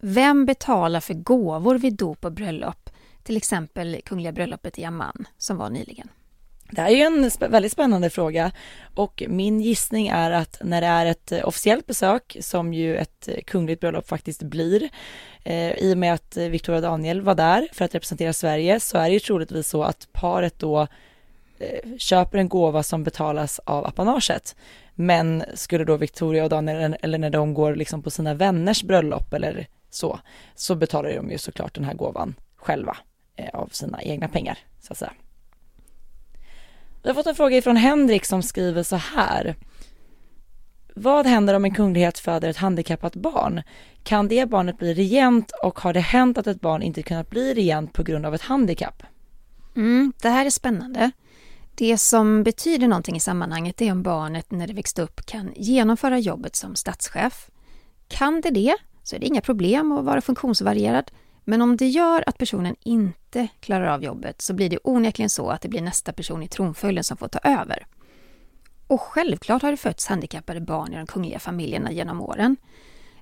Vem 0.01 0.47
betalar 0.47 1.01
för 1.01 1.15
gåvor 1.15 1.79
vid 1.79 1.95
dop 1.97 2.25
och 2.25 2.33
bröllop? 2.33 2.91
Till 3.23 3.37
exempel 3.37 4.01
Kungliga 4.05 4.33
bröllopet 4.33 4.79
i 4.79 4.85
Amman 4.85 5.29
som 5.39 5.57
var 5.57 5.71
nyligen. 5.71 6.09
Det 6.71 6.81
här 6.81 6.89
är 6.89 6.95
ju 6.95 7.03
en 7.03 7.31
väldigt 7.51 7.73
spännande 7.73 8.11
fråga 8.11 8.53
och 8.95 9.23
min 9.29 9.61
gissning 9.61 10.09
är 10.09 10.31
att 10.31 10.59
när 10.65 10.81
det 10.81 10.87
är 10.87 11.07
ett 11.07 11.33
eh, 11.33 11.49
officiellt 11.49 11.87
besök 11.87 12.37
som 12.41 12.75
ju 12.75 12.97
ett 12.97 13.29
eh, 13.29 13.43
kungligt 13.47 13.81
bröllop 13.81 14.09
faktiskt 14.09 14.43
blir 14.43 14.89
eh, 15.45 15.73
i 15.73 15.95
och 15.95 15.99
med 15.99 16.15
att 16.15 16.37
eh, 16.37 16.45
Victoria 16.45 16.81
Daniel 16.81 17.21
var 17.21 17.35
där 17.35 17.69
för 17.73 17.85
att 17.85 17.95
representera 17.95 18.33
Sverige 18.33 18.81
så 18.81 18.99
är 18.99 19.05
det 19.05 19.13
ju 19.13 19.21
troligtvis 19.21 19.69
så 19.69 19.83
att 19.83 20.09
paret 20.13 20.59
då 20.59 20.87
eh, 21.59 21.97
köper 21.99 22.39
en 22.39 22.49
gåva 22.49 22.83
som 22.83 23.05
betalas 23.05 23.59
av 23.59 23.87
apanaget. 23.87 24.57
Men 24.95 25.45
skulle 25.55 25.85
då 25.85 25.97
Victoria 25.97 26.45
och 26.45 26.51
Daniel 26.51 26.97
eller 27.03 27.19
när 27.19 27.31
de 27.31 27.55
går 27.55 27.75
liksom 27.75 28.03
på 28.03 28.11
sina 28.11 28.35
vänners 28.35 28.83
bröllop 28.83 29.33
eller 29.33 29.67
så, 29.91 30.21
så 30.55 30.75
betalar 30.75 31.11
de 31.11 31.31
ju 31.31 31.39
såklart 31.39 31.75
den 31.75 31.85
här 31.85 31.95
gåvan 31.95 32.35
själva 32.57 32.97
eh, 33.37 33.61
av 33.61 33.69
sina 33.73 34.03
egna 34.03 34.29
pengar 34.29 34.59
så 34.81 34.93
att 34.93 34.99
säga. 34.99 35.13
Vi 37.03 37.09
har 37.09 37.15
fått 37.15 37.27
en 37.27 37.35
fråga 37.35 37.63
från 37.63 37.77
Henrik 37.77 38.25
som 38.25 38.43
skriver 38.43 38.83
så 38.83 38.97
här. 38.97 39.57
Vad 40.95 41.27
händer 41.27 41.55
om 41.55 41.65
en 41.65 41.75
kunglighet 41.75 42.19
föder 42.19 42.49
ett 42.49 42.57
handikappat 42.57 43.17
barn? 43.17 43.63
Kan 44.03 44.29
det 44.29 44.49
barnet 44.49 44.79
bli 44.79 44.95
regent 44.95 45.53
och 45.63 45.81
har 45.81 45.93
det 45.93 46.01
hänt 46.01 46.39
att 46.39 46.47
ett 46.47 46.61
barn 46.61 46.83
inte 46.83 47.03
kunnat 47.03 47.31
bli 47.31 47.55
regent 47.55 47.93
på 47.93 48.03
grund 48.03 48.27
av 48.27 48.35
ett 48.35 48.43
handikapp? 48.43 49.03
Mm, 49.77 50.13
det 50.23 50.29
här 50.29 50.47
är 50.47 50.51
spännande. 50.51 51.11
Det 51.75 51.99
som 51.99 52.43
betyder 52.43 52.89
någonting 52.89 53.17
i 53.17 53.21
sammanhanget 53.21 53.83
är 53.83 53.93
om 53.93 54.03
barnet 54.03 54.51
när 54.51 54.67
det 54.67 54.73
växte 54.73 55.03
upp 55.03 55.27
kan 55.27 55.53
genomföra 55.57 56.19
jobbet 56.19 56.57
som 56.57 56.75
statschef. 56.75 57.51
Kan 58.09 58.41
det 58.41 58.51
det 58.51 58.77
så 59.03 59.17
är 59.17 59.21
det 59.21 59.27
inga 59.27 59.41
problem 59.41 59.93
att 59.93 60.05
vara 60.05 60.21
funktionsvarierad. 60.21 61.11
Men 61.49 61.63
om 61.63 61.77
det 61.77 61.89
gör 61.89 62.25
att 62.27 62.39
personen 62.39 62.77
inte 62.85 63.49
klarar 63.61 63.87
av 63.87 64.03
jobbet 64.05 64.43
så 64.43 64.55
blir 64.55 64.71
det 64.71 64.79
onekligen 64.85 65.31
så 65.31 65.51
att 65.51 65.61
det 65.61 65.69
blir 65.69 65.81
nästa 65.81 66.13
person 66.13 66.43
i 66.43 66.49
tronföljden 66.49 67.05
som 67.05 67.17
får 67.17 67.29
ta 67.29 67.39
över. 67.39 67.87
Och 68.87 69.01
självklart 69.01 69.63
har 69.63 69.71
det 69.71 69.77
fötts 69.77 70.07
handikappade 70.07 70.61
barn 70.61 70.93
i 70.93 70.97
de 70.97 71.07
kungliga 71.07 71.39
familjerna 71.39 71.93
genom 71.93 72.21
åren. 72.21 72.57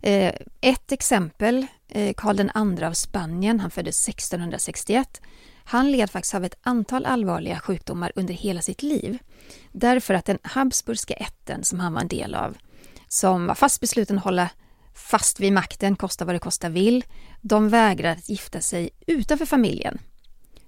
Eh, 0.03 0.35
ett 0.61 0.93
exempel, 0.93 1.67
eh, 1.89 2.15
Karl 2.17 2.41
II 2.41 2.85
av 2.85 2.93
Spanien, 2.93 3.61
han 3.61 3.71
föddes 3.71 4.09
1661. 4.09 5.21
Han 5.65 5.93
led 5.93 6.11
faktiskt 6.11 6.35
av 6.35 6.45
ett 6.45 6.59
antal 6.63 7.07
allvarliga 7.07 7.61
sjukdomar 7.61 8.13
under 8.15 8.35
hela 8.35 8.63
sitt 8.63 8.83
liv. 8.83 9.19
Därför 9.73 10.15
att 10.15 10.25
den 10.25 10.39
habsburgska 10.43 11.15
ätten 11.15 11.65
som 11.65 11.81
han 11.81 11.93
var 11.93 12.01
en 12.01 12.09
del 12.09 12.35
av, 12.35 12.57
som 13.09 13.47
var 13.47 13.55
fast 13.55 13.81
besluten 13.81 14.19
att 14.19 14.25
hålla 14.25 14.51
fast 14.97 15.41
vid 15.41 15.53
makten, 15.53 15.97
kosta 15.97 16.25
vad 16.25 16.35
det 16.35 16.39
kosta 16.39 16.69
vill, 16.69 17.05
de 17.41 17.69
vägrar 17.69 18.13
att 18.13 18.29
gifta 18.29 18.61
sig 18.61 18.91
utanför 19.07 19.47
familjen. 19.47 19.99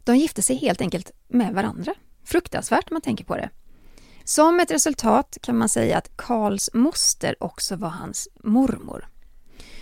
De 0.04 0.16
gifte 0.16 0.42
sig 0.42 0.56
helt 0.56 0.80
enkelt 0.80 1.10
med 1.28 1.54
varandra. 1.54 1.94
Fruktansvärt 2.24 2.90
om 2.90 2.94
man 2.94 3.02
tänker 3.02 3.24
på 3.24 3.36
det. 3.36 3.50
Som 4.24 4.60
ett 4.60 4.70
resultat 4.70 5.38
kan 5.42 5.58
man 5.58 5.68
säga 5.68 5.98
att 5.98 6.16
Karls 6.16 6.70
moster 6.74 7.36
också 7.40 7.76
var 7.76 7.88
hans 7.88 8.28
mormor. 8.44 9.08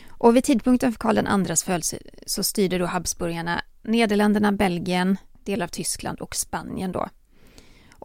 Och 0.08 0.36
vid 0.36 0.44
tidpunkten 0.44 0.92
för 0.92 0.98
Karl 0.98 1.48
IIs 1.48 1.64
födelse 1.64 1.98
så 2.26 2.42
styrde 2.42 2.78
då 2.78 2.86
Habsburgarna 2.86 3.62
Nederländerna, 3.82 4.52
Belgien, 4.52 5.16
delar 5.44 5.64
av 5.64 5.68
Tyskland 5.68 6.20
och 6.20 6.36
Spanien 6.36 6.92
då. 6.92 7.08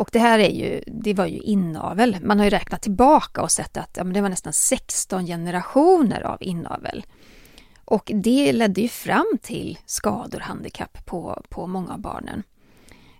Och 0.01 0.09
det 0.11 0.19
här 0.19 0.39
är 0.39 0.49
ju, 0.49 0.81
det 0.87 1.13
var 1.13 1.25
ju 1.25 1.39
inavel. 1.39 2.17
Man 2.21 2.37
har 2.39 2.45
ju 2.45 2.49
räknat 2.49 2.81
tillbaka 2.81 3.41
och 3.41 3.51
sett 3.51 3.77
att 3.77 3.97
ja, 3.97 4.03
det 4.03 4.21
var 4.21 4.29
nästan 4.29 4.53
16 4.53 5.25
generationer 5.25 6.21
av 6.21 6.37
inavel. 6.43 7.05
Och 7.85 8.11
det 8.13 8.51
ledde 8.51 8.81
ju 8.81 8.87
fram 8.87 9.37
till 9.41 9.77
skador, 9.85 10.39
handikapp 10.39 11.05
på, 11.05 11.43
på 11.49 11.67
många 11.67 11.93
av 11.93 11.99
barnen. 11.99 12.43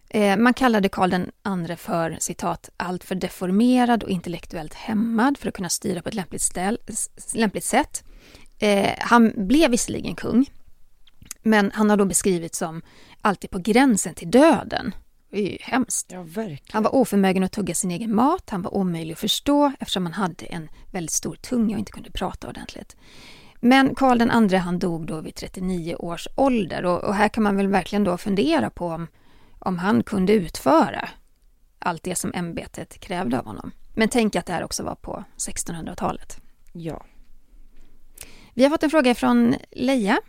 Eh, 0.10 0.38
man 0.38 0.54
kallade 0.54 0.90
Karl 0.90 1.14
II 1.14 1.76
för 1.76 2.18
citat 2.20 2.70
alltför 2.78 3.16
deformerad 3.16 4.04
och 4.04 4.10
intellektuellt 4.10 4.74
hämmad 4.74 5.38
för 5.38 5.48
att 5.48 5.56
kunna 5.56 5.70
styra 5.70 6.02
på 6.02 6.10
ett 6.10 6.16
lämpligt, 6.16 6.42
ställ, 6.42 6.78
lämpligt 7.34 7.66
sätt. 7.66 8.04
Eh, 8.60 8.94
han 9.00 9.34
blev 9.36 9.72
visserligen 9.72 10.16
kung, 10.16 10.46
men 11.42 11.72
han 11.74 11.90
har 11.90 11.98
då 11.98 12.06
beskrivits 12.06 12.58
som 12.58 12.82
alltid 13.22 13.50
på 13.50 13.60
gränsen 13.60 14.14
till 14.14 14.32
döden. 14.32 14.94
Det 15.32 15.38
är 15.38 15.52
ju 15.52 15.58
hemskt. 15.62 16.12
Ja. 16.12 16.26
Han 16.72 16.84
var 16.84 16.96
oförmögen 16.96 17.44
att 17.44 17.52
tugga 17.52 17.76
sin 17.76 17.92
egen 17.92 18.16
mat, 18.16 18.50
han 18.50 18.62
var 18.62 18.74
omöjlig 18.74 19.14
att 19.14 19.20
förstå 19.20 19.72
eftersom 19.80 20.06
han 20.06 20.14
hade 20.14 20.46
en 20.46 20.70
väldigt 20.92 21.12
stor 21.12 21.36
tunga 21.36 21.76
och 21.76 21.80
inte 21.80 21.92
kunde 21.92 22.12
prata 22.12 22.50
ordentligt. 22.50 22.96
Men 23.60 23.96
Karl 23.96 24.22
II 24.52 24.58
han 24.58 24.80
dog 24.80 25.08
då 25.08 25.22
vid 25.22 25.36
39 25.36 25.96
års 25.96 26.28
ålder 26.36 26.86
och, 26.86 27.04
och, 27.04 27.16
här 27.16 27.30
kan 27.30 27.44
man 27.44 27.56
väl 27.56 27.68
verkligen 27.68 28.04
då 28.04 28.18
fundera 28.18 28.70
på 28.70 28.88
om, 28.88 29.08
om 29.60 29.78
han 29.78 30.04
kunde 30.04 30.34
utföra 30.34 31.10
allt 31.80 32.04
det 32.04 32.16
som 32.16 32.34
ämbetet 32.34 33.00
krävde 33.00 33.40
av 33.40 33.46
honom. 33.46 33.72
Men 33.94 34.10
tänk 34.10 34.36
att 34.36 34.46
det 34.46 34.54
här 34.54 34.64
också 34.64 34.84
var 34.84 34.96
på 34.96 35.24
1600-talet. 35.38 36.42
Ja. 36.74 37.06
Vi 38.54 38.64
har 38.64 38.70
fått 38.70 38.84
en 38.84 38.90
fråga 38.90 39.16
från 39.16 39.56
Leia. 39.72 40.20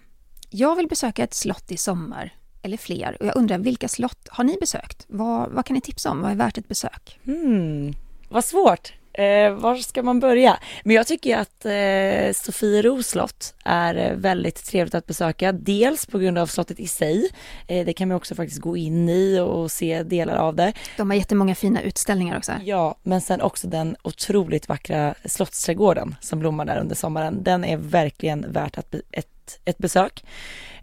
Jag 0.51 0.77
vill 0.77 0.89
besöka 0.89 1.25
ett 1.25 1.35
slott 1.35 1.73
i 1.73 1.77
sommar 1.77 2.42
eller 2.63 2.77
fler. 2.77 3.17
Och 3.21 3.27
jag 3.27 3.37
undrar, 3.37 3.59
vilka 3.59 3.89
slott 3.89 4.29
har 4.31 4.45
ni 4.45 4.57
besökt? 4.61 5.05
Vad, 5.09 5.51
vad 5.51 5.67
kan 5.67 5.75
ni 5.75 5.81
tipsa 5.81 6.11
om? 6.11 6.23
Vad 6.23 6.31
är 6.31 6.35
värt 6.35 6.59
ett 6.59 6.69
besök? 6.69 7.19
Hmm, 7.25 7.95
vad 8.29 8.45
svårt. 8.45 8.93
Eh, 9.15 9.51
var 9.51 9.77
ska 9.77 10.03
man 10.03 10.21
börja? 10.21 10.57
Men 10.85 10.97
jag 10.97 11.07
tycker 11.07 11.37
att 11.37 11.65
eh, 11.65 12.33
Sofiero 12.33 13.03
slott 13.03 13.55
är 13.65 13.95
eh, 13.95 14.17
väldigt 14.17 14.65
trevligt 14.65 14.95
att 14.95 15.07
besöka. 15.07 15.53
Dels 15.53 16.07
på 16.07 16.19
grund 16.19 16.39
av 16.39 16.47
slottet 16.47 16.81
i 16.81 16.87
sig. 16.87 17.29
Eh, 17.67 17.87
det 17.87 17.93
kan 17.93 18.09
man 18.09 18.17
också 18.17 18.35
faktiskt 18.35 18.61
gå 18.61 18.77
in 18.77 19.09
i 19.09 19.41
och 19.41 19.71
se 19.71 20.03
delar 20.03 20.37
av 20.37 20.57
det. 20.57 20.73
De 20.97 21.11
har 21.11 21.17
jättemånga 21.17 21.55
fina 21.55 21.83
utställningar 21.83 22.37
också. 22.39 22.53
Ja, 22.65 22.97
men 23.03 23.21
sen 23.21 23.41
också 23.41 23.69
den 23.69 23.97
otroligt 24.03 24.69
vackra 24.69 25.15
slottsträdgården 25.25 26.17
som 26.21 26.39
blommar 26.39 26.65
där 26.65 26.81
under 26.81 26.95
sommaren. 26.95 27.43
Den 27.43 27.65
är 27.65 27.77
verkligen 27.77 28.53
värt 28.53 28.79
att 28.79 28.95
ett, 29.11 29.29
ett 29.65 29.79
besök. 29.79 30.25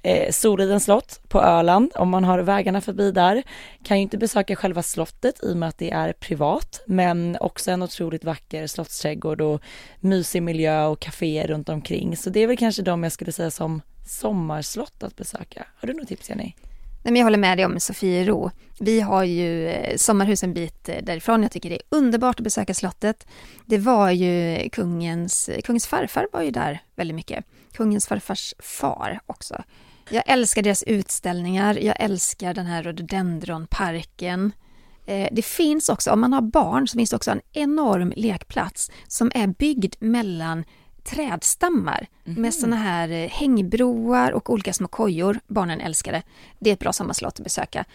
Eh, 0.03 0.31
Solidens 0.31 0.83
slott 0.83 1.21
på 1.27 1.41
Öland, 1.41 1.91
om 1.95 2.09
man 2.09 2.23
har 2.23 2.39
vägarna 2.39 2.81
förbi 2.81 3.11
där, 3.11 3.43
kan 3.83 3.97
ju 3.97 4.03
inte 4.03 4.17
besöka 4.17 4.55
själva 4.55 4.83
slottet 4.83 5.43
i 5.43 5.53
och 5.53 5.57
med 5.57 5.69
att 5.69 5.77
det 5.77 5.91
är 5.91 6.13
privat, 6.13 6.81
men 6.87 7.37
också 7.39 7.71
en 7.71 7.83
otroligt 7.83 8.23
vacker 8.23 8.67
slottsträdgård 8.67 9.41
och 9.41 9.61
mysig 9.99 10.43
miljö 10.43 10.85
och 10.85 10.99
kaféer 10.99 11.47
runt 11.47 11.69
omkring. 11.69 12.17
Så 12.17 12.29
det 12.29 12.39
är 12.39 12.47
väl 12.47 12.57
kanske 12.57 12.81
de 12.81 13.03
jag 13.03 13.11
skulle 13.11 13.31
säga 13.31 13.51
som 13.51 13.81
sommarslott 14.07 15.03
att 15.03 15.15
besöka. 15.15 15.65
Har 15.75 15.87
du 15.87 15.93
något 15.93 16.07
tips 16.07 16.29
Jenny? 16.29 16.53
Nej, 17.03 17.11
men 17.11 17.15
jag 17.15 17.25
håller 17.25 17.37
med 17.37 17.57
dig 17.57 17.65
om 17.65 17.79
Sofiero. 17.79 18.51
Vi 18.79 19.01
har 19.01 19.23
ju 19.23 19.67
eh, 19.67 19.97
sommarhus 19.97 20.43
en 20.43 20.53
bit 20.53 20.89
eh, 20.89 20.95
därifrån. 21.03 21.43
Jag 21.43 21.51
tycker 21.51 21.69
det 21.69 21.75
är 21.75 21.97
underbart 21.97 22.39
att 22.39 22.43
besöka 22.43 22.73
slottet. 22.73 23.27
Det 23.65 23.77
var 23.77 24.11
ju 24.11 24.69
kungens, 24.69 25.49
kungens 25.63 25.87
farfar 25.87 26.27
var 26.33 26.41
ju 26.41 26.51
där 26.51 26.81
väldigt 26.95 27.15
mycket. 27.15 27.45
Kungens 27.73 28.07
farfars 28.07 28.53
far 28.59 29.19
också. 29.25 29.63
Jag 30.09 30.23
älskar 30.27 30.61
deras 30.61 30.83
utställningar. 30.83 31.75
Jag 31.81 31.95
älskar 31.99 32.53
den 32.53 32.65
här 32.65 32.83
rhododendronparken. 32.83 34.51
Eh, 35.05 35.27
det 35.31 35.45
finns 35.45 35.89
också, 35.89 36.11
om 36.11 36.19
man 36.19 36.33
har 36.33 36.41
barn, 36.41 36.87
så 36.87 36.97
finns 36.97 37.09
det 37.09 37.15
också 37.15 37.31
en 37.31 37.41
enorm 37.53 38.13
lekplats 38.15 38.91
som 39.07 39.31
är 39.35 39.47
byggd 39.47 39.95
mellan 39.99 40.63
trädstammar 41.09 42.07
mm. 42.25 42.41
med 42.41 42.53
såna 42.53 42.75
här 42.75 43.09
eh, 43.09 43.29
hängbroar 43.29 44.31
och 44.31 44.49
olika 44.49 44.73
små 44.73 44.87
kojor. 44.87 45.39
Barnen 45.47 45.81
älskar 45.81 46.11
det. 46.11 46.23
Det 46.59 46.69
är 46.69 46.73
ett 46.73 46.79
bra 46.79 46.93
sommarslott 46.93 47.39
att 47.39 47.43
besöka. 47.43 47.85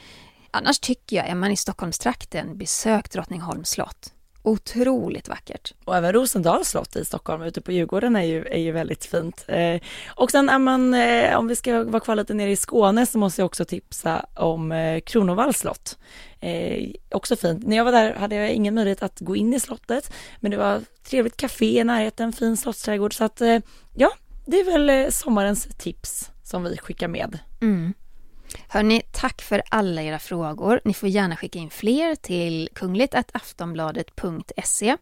Annars 0.50 0.79
tycker 0.79 1.16
jag, 1.16 1.29
är 1.29 1.35
man 1.35 1.50
i 1.50 1.57
Stockholmstrakten, 1.57 2.59
besök 2.59 3.11
Drottningholms 3.11 3.70
slott. 3.70 4.13
Otroligt 4.46 5.28
vackert. 5.28 5.74
Och 5.85 5.96
även 5.96 6.12
Rosendals 6.12 6.68
slott 6.68 6.96
i 6.96 7.04
Stockholm 7.04 7.42
ute 7.42 7.61
på 7.61 7.72
Djurgården 7.72 8.16
är 8.16 8.22
ju, 8.22 8.44
är 8.44 8.59
ju 8.59 8.72
väldigt 8.72 9.04
fint. 9.04 9.44
Eh, 9.48 9.80
och 10.07 10.30
sen 10.30 10.48
är 10.48 10.59
man, 10.59 10.94
eh, 10.94 11.38
om 11.38 11.48
vi 11.48 11.57
ska 11.57 11.85
vara 11.85 12.00
kvar 12.00 12.16
lite 12.16 12.35
nere 12.35 12.50
i 12.50 12.57
Skåne 12.57 13.07
så 13.07 13.18
måste 13.18 13.40
jag 13.40 13.46
också 13.46 13.64
tipsa 13.64 14.26
om 14.35 14.72
eh, 14.72 15.00
Kronovalls 15.00 15.59
slott. 15.59 15.98
Eh, 16.40 16.90
också 17.11 17.37
fint. 17.37 17.66
När 17.66 17.76
jag 17.76 17.85
var 17.85 17.92
där 17.92 18.14
hade 18.14 18.35
jag 18.35 18.50
ingen 18.50 18.74
möjlighet 18.74 19.02
att 19.02 19.20
gå 19.20 19.37
in 19.37 19.54
i 19.54 19.61
slottet 19.61 20.12
men 20.40 20.50
det 20.50 20.57
var 20.57 20.80
trevligt 21.04 21.37
café 21.37 21.80
i 21.80 21.85
närheten, 21.85 22.33
fin 22.33 22.57
slottsträdgård 22.57 23.14
så 23.14 23.24
att 23.24 23.40
eh, 23.40 23.59
ja, 23.94 24.11
det 24.46 24.61
är 24.61 24.64
väl 24.64 24.90
eh, 24.90 25.09
sommarens 25.11 25.68
tips 25.78 26.30
som 26.42 26.64
vi 26.64 26.76
skickar 26.76 27.09
med. 27.09 27.38
Mm. 27.61 27.94
Hörni, 28.68 29.02
tack 29.12 29.42
för 29.42 29.62
alla 29.70 30.02
era 30.02 30.18
frågor. 30.18 30.80
Ni 30.84 30.94
får 30.94 31.08
gärna 31.08 31.36
skicka 31.36 31.58
in 31.58 31.70
fler 31.70 32.14
till 32.14 32.68
kungligt.aftonbladet.se. 32.74 34.96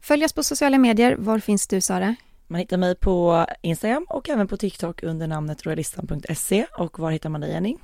Följ 0.00 0.24
oss 0.24 0.32
på 0.32 0.42
sociala 0.42 0.78
medier. 0.78 1.16
Var 1.18 1.38
finns 1.38 1.66
du, 1.66 1.80
Sara? 1.80 2.16
Man 2.46 2.60
hittar 2.60 2.76
mig 2.76 2.94
på 2.94 3.46
Instagram 3.62 4.06
och 4.08 4.28
även 4.28 4.48
på 4.48 4.56
TikTok 4.56 5.02
under 5.02 5.26
namnet 5.26 5.66
royalistan.se. 5.66 6.66
Och 6.78 6.98
var 6.98 7.10
hittar 7.10 7.28
man 7.28 7.40
dig, 7.40 7.50
Jenny? 7.50 7.76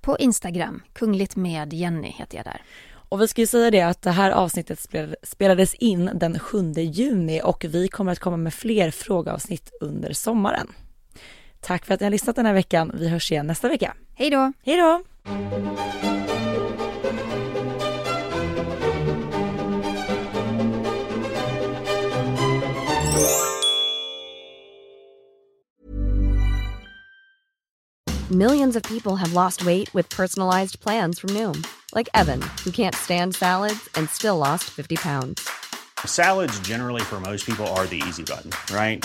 På 0.00 0.18
Instagram, 0.18 0.82
kungligt 0.92 1.36
med 1.36 1.72
Jenny 1.72 2.08
heter 2.08 2.36
jag 2.36 2.44
där. 2.44 2.62
Och 3.08 3.20
vi 3.20 3.28
ska 3.28 3.40
ju 3.40 3.46
säga 3.46 3.70
det 3.70 3.80
att 3.80 4.02
det 4.02 4.10
här 4.10 4.30
avsnittet 4.30 4.86
spelades 5.22 5.74
in 5.74 6.10
den 6.14 6.38
7 6.38 6.72
juni 6.72 7.40
och 7.44 7.64
vi 7.68 7.88
kommer 7.88 8.12
att 8.12 8.18
komma 8.18 8.36
med 8.36 8.54
fler 8.54 8.90
frågeavsnitt 8.90 9.70
under 9.80 10.12
sommaren. 10.12 10.68
Tack 11.60 11.86
för 11.86 11.94
att 11.94 12.00
ni 12.00 12.06
har 12.06 12.10
lyssnat 12.10 12.36
den 12.36 12.46
här 12.46 12.54
veckan. 12.54 12.92
Vi 12.94 13.08
hörs 13.08 13.32
igen 13.32 13.46
nästa 13.46 13.68
vecka. 13.68 13.94
Hej 14.14 14.30
då! 14.30 14.52
Hej 14.64 14.76
då! 14.76 15.02
Millions 28.30 28.76
of 28.76 28.82
people 28.84 29.16
have 29.16 29.34
lost 29.34 29.64
weight 29.66 29.92
with 29.94 30.08
personalized 30.08 30.80
plans 30.80 31.18
from 31.18 31.30
Noom. 31.30 31.66
Like 31.94 32.08
Evan, 32.14 32.40
who 32.64 32.70
can't 32.70 32.94
stand 32.94 33.34
salads 33.34 33.90
and 33.94 34.08
still 34.08 34.38
lost 34.38 34.64
50 34.70 34.96
pounds. 34.96 35.46
Salads 36.06 36.58
generally 36.60 37.02
for 37.02 37.20
most 37.20 37.44
people 37.44 37.66
are 37.76 37.86
the 37.86 38.02
easy 38.08 38.22
button, 38.22 38.50
right? 38.74 39.04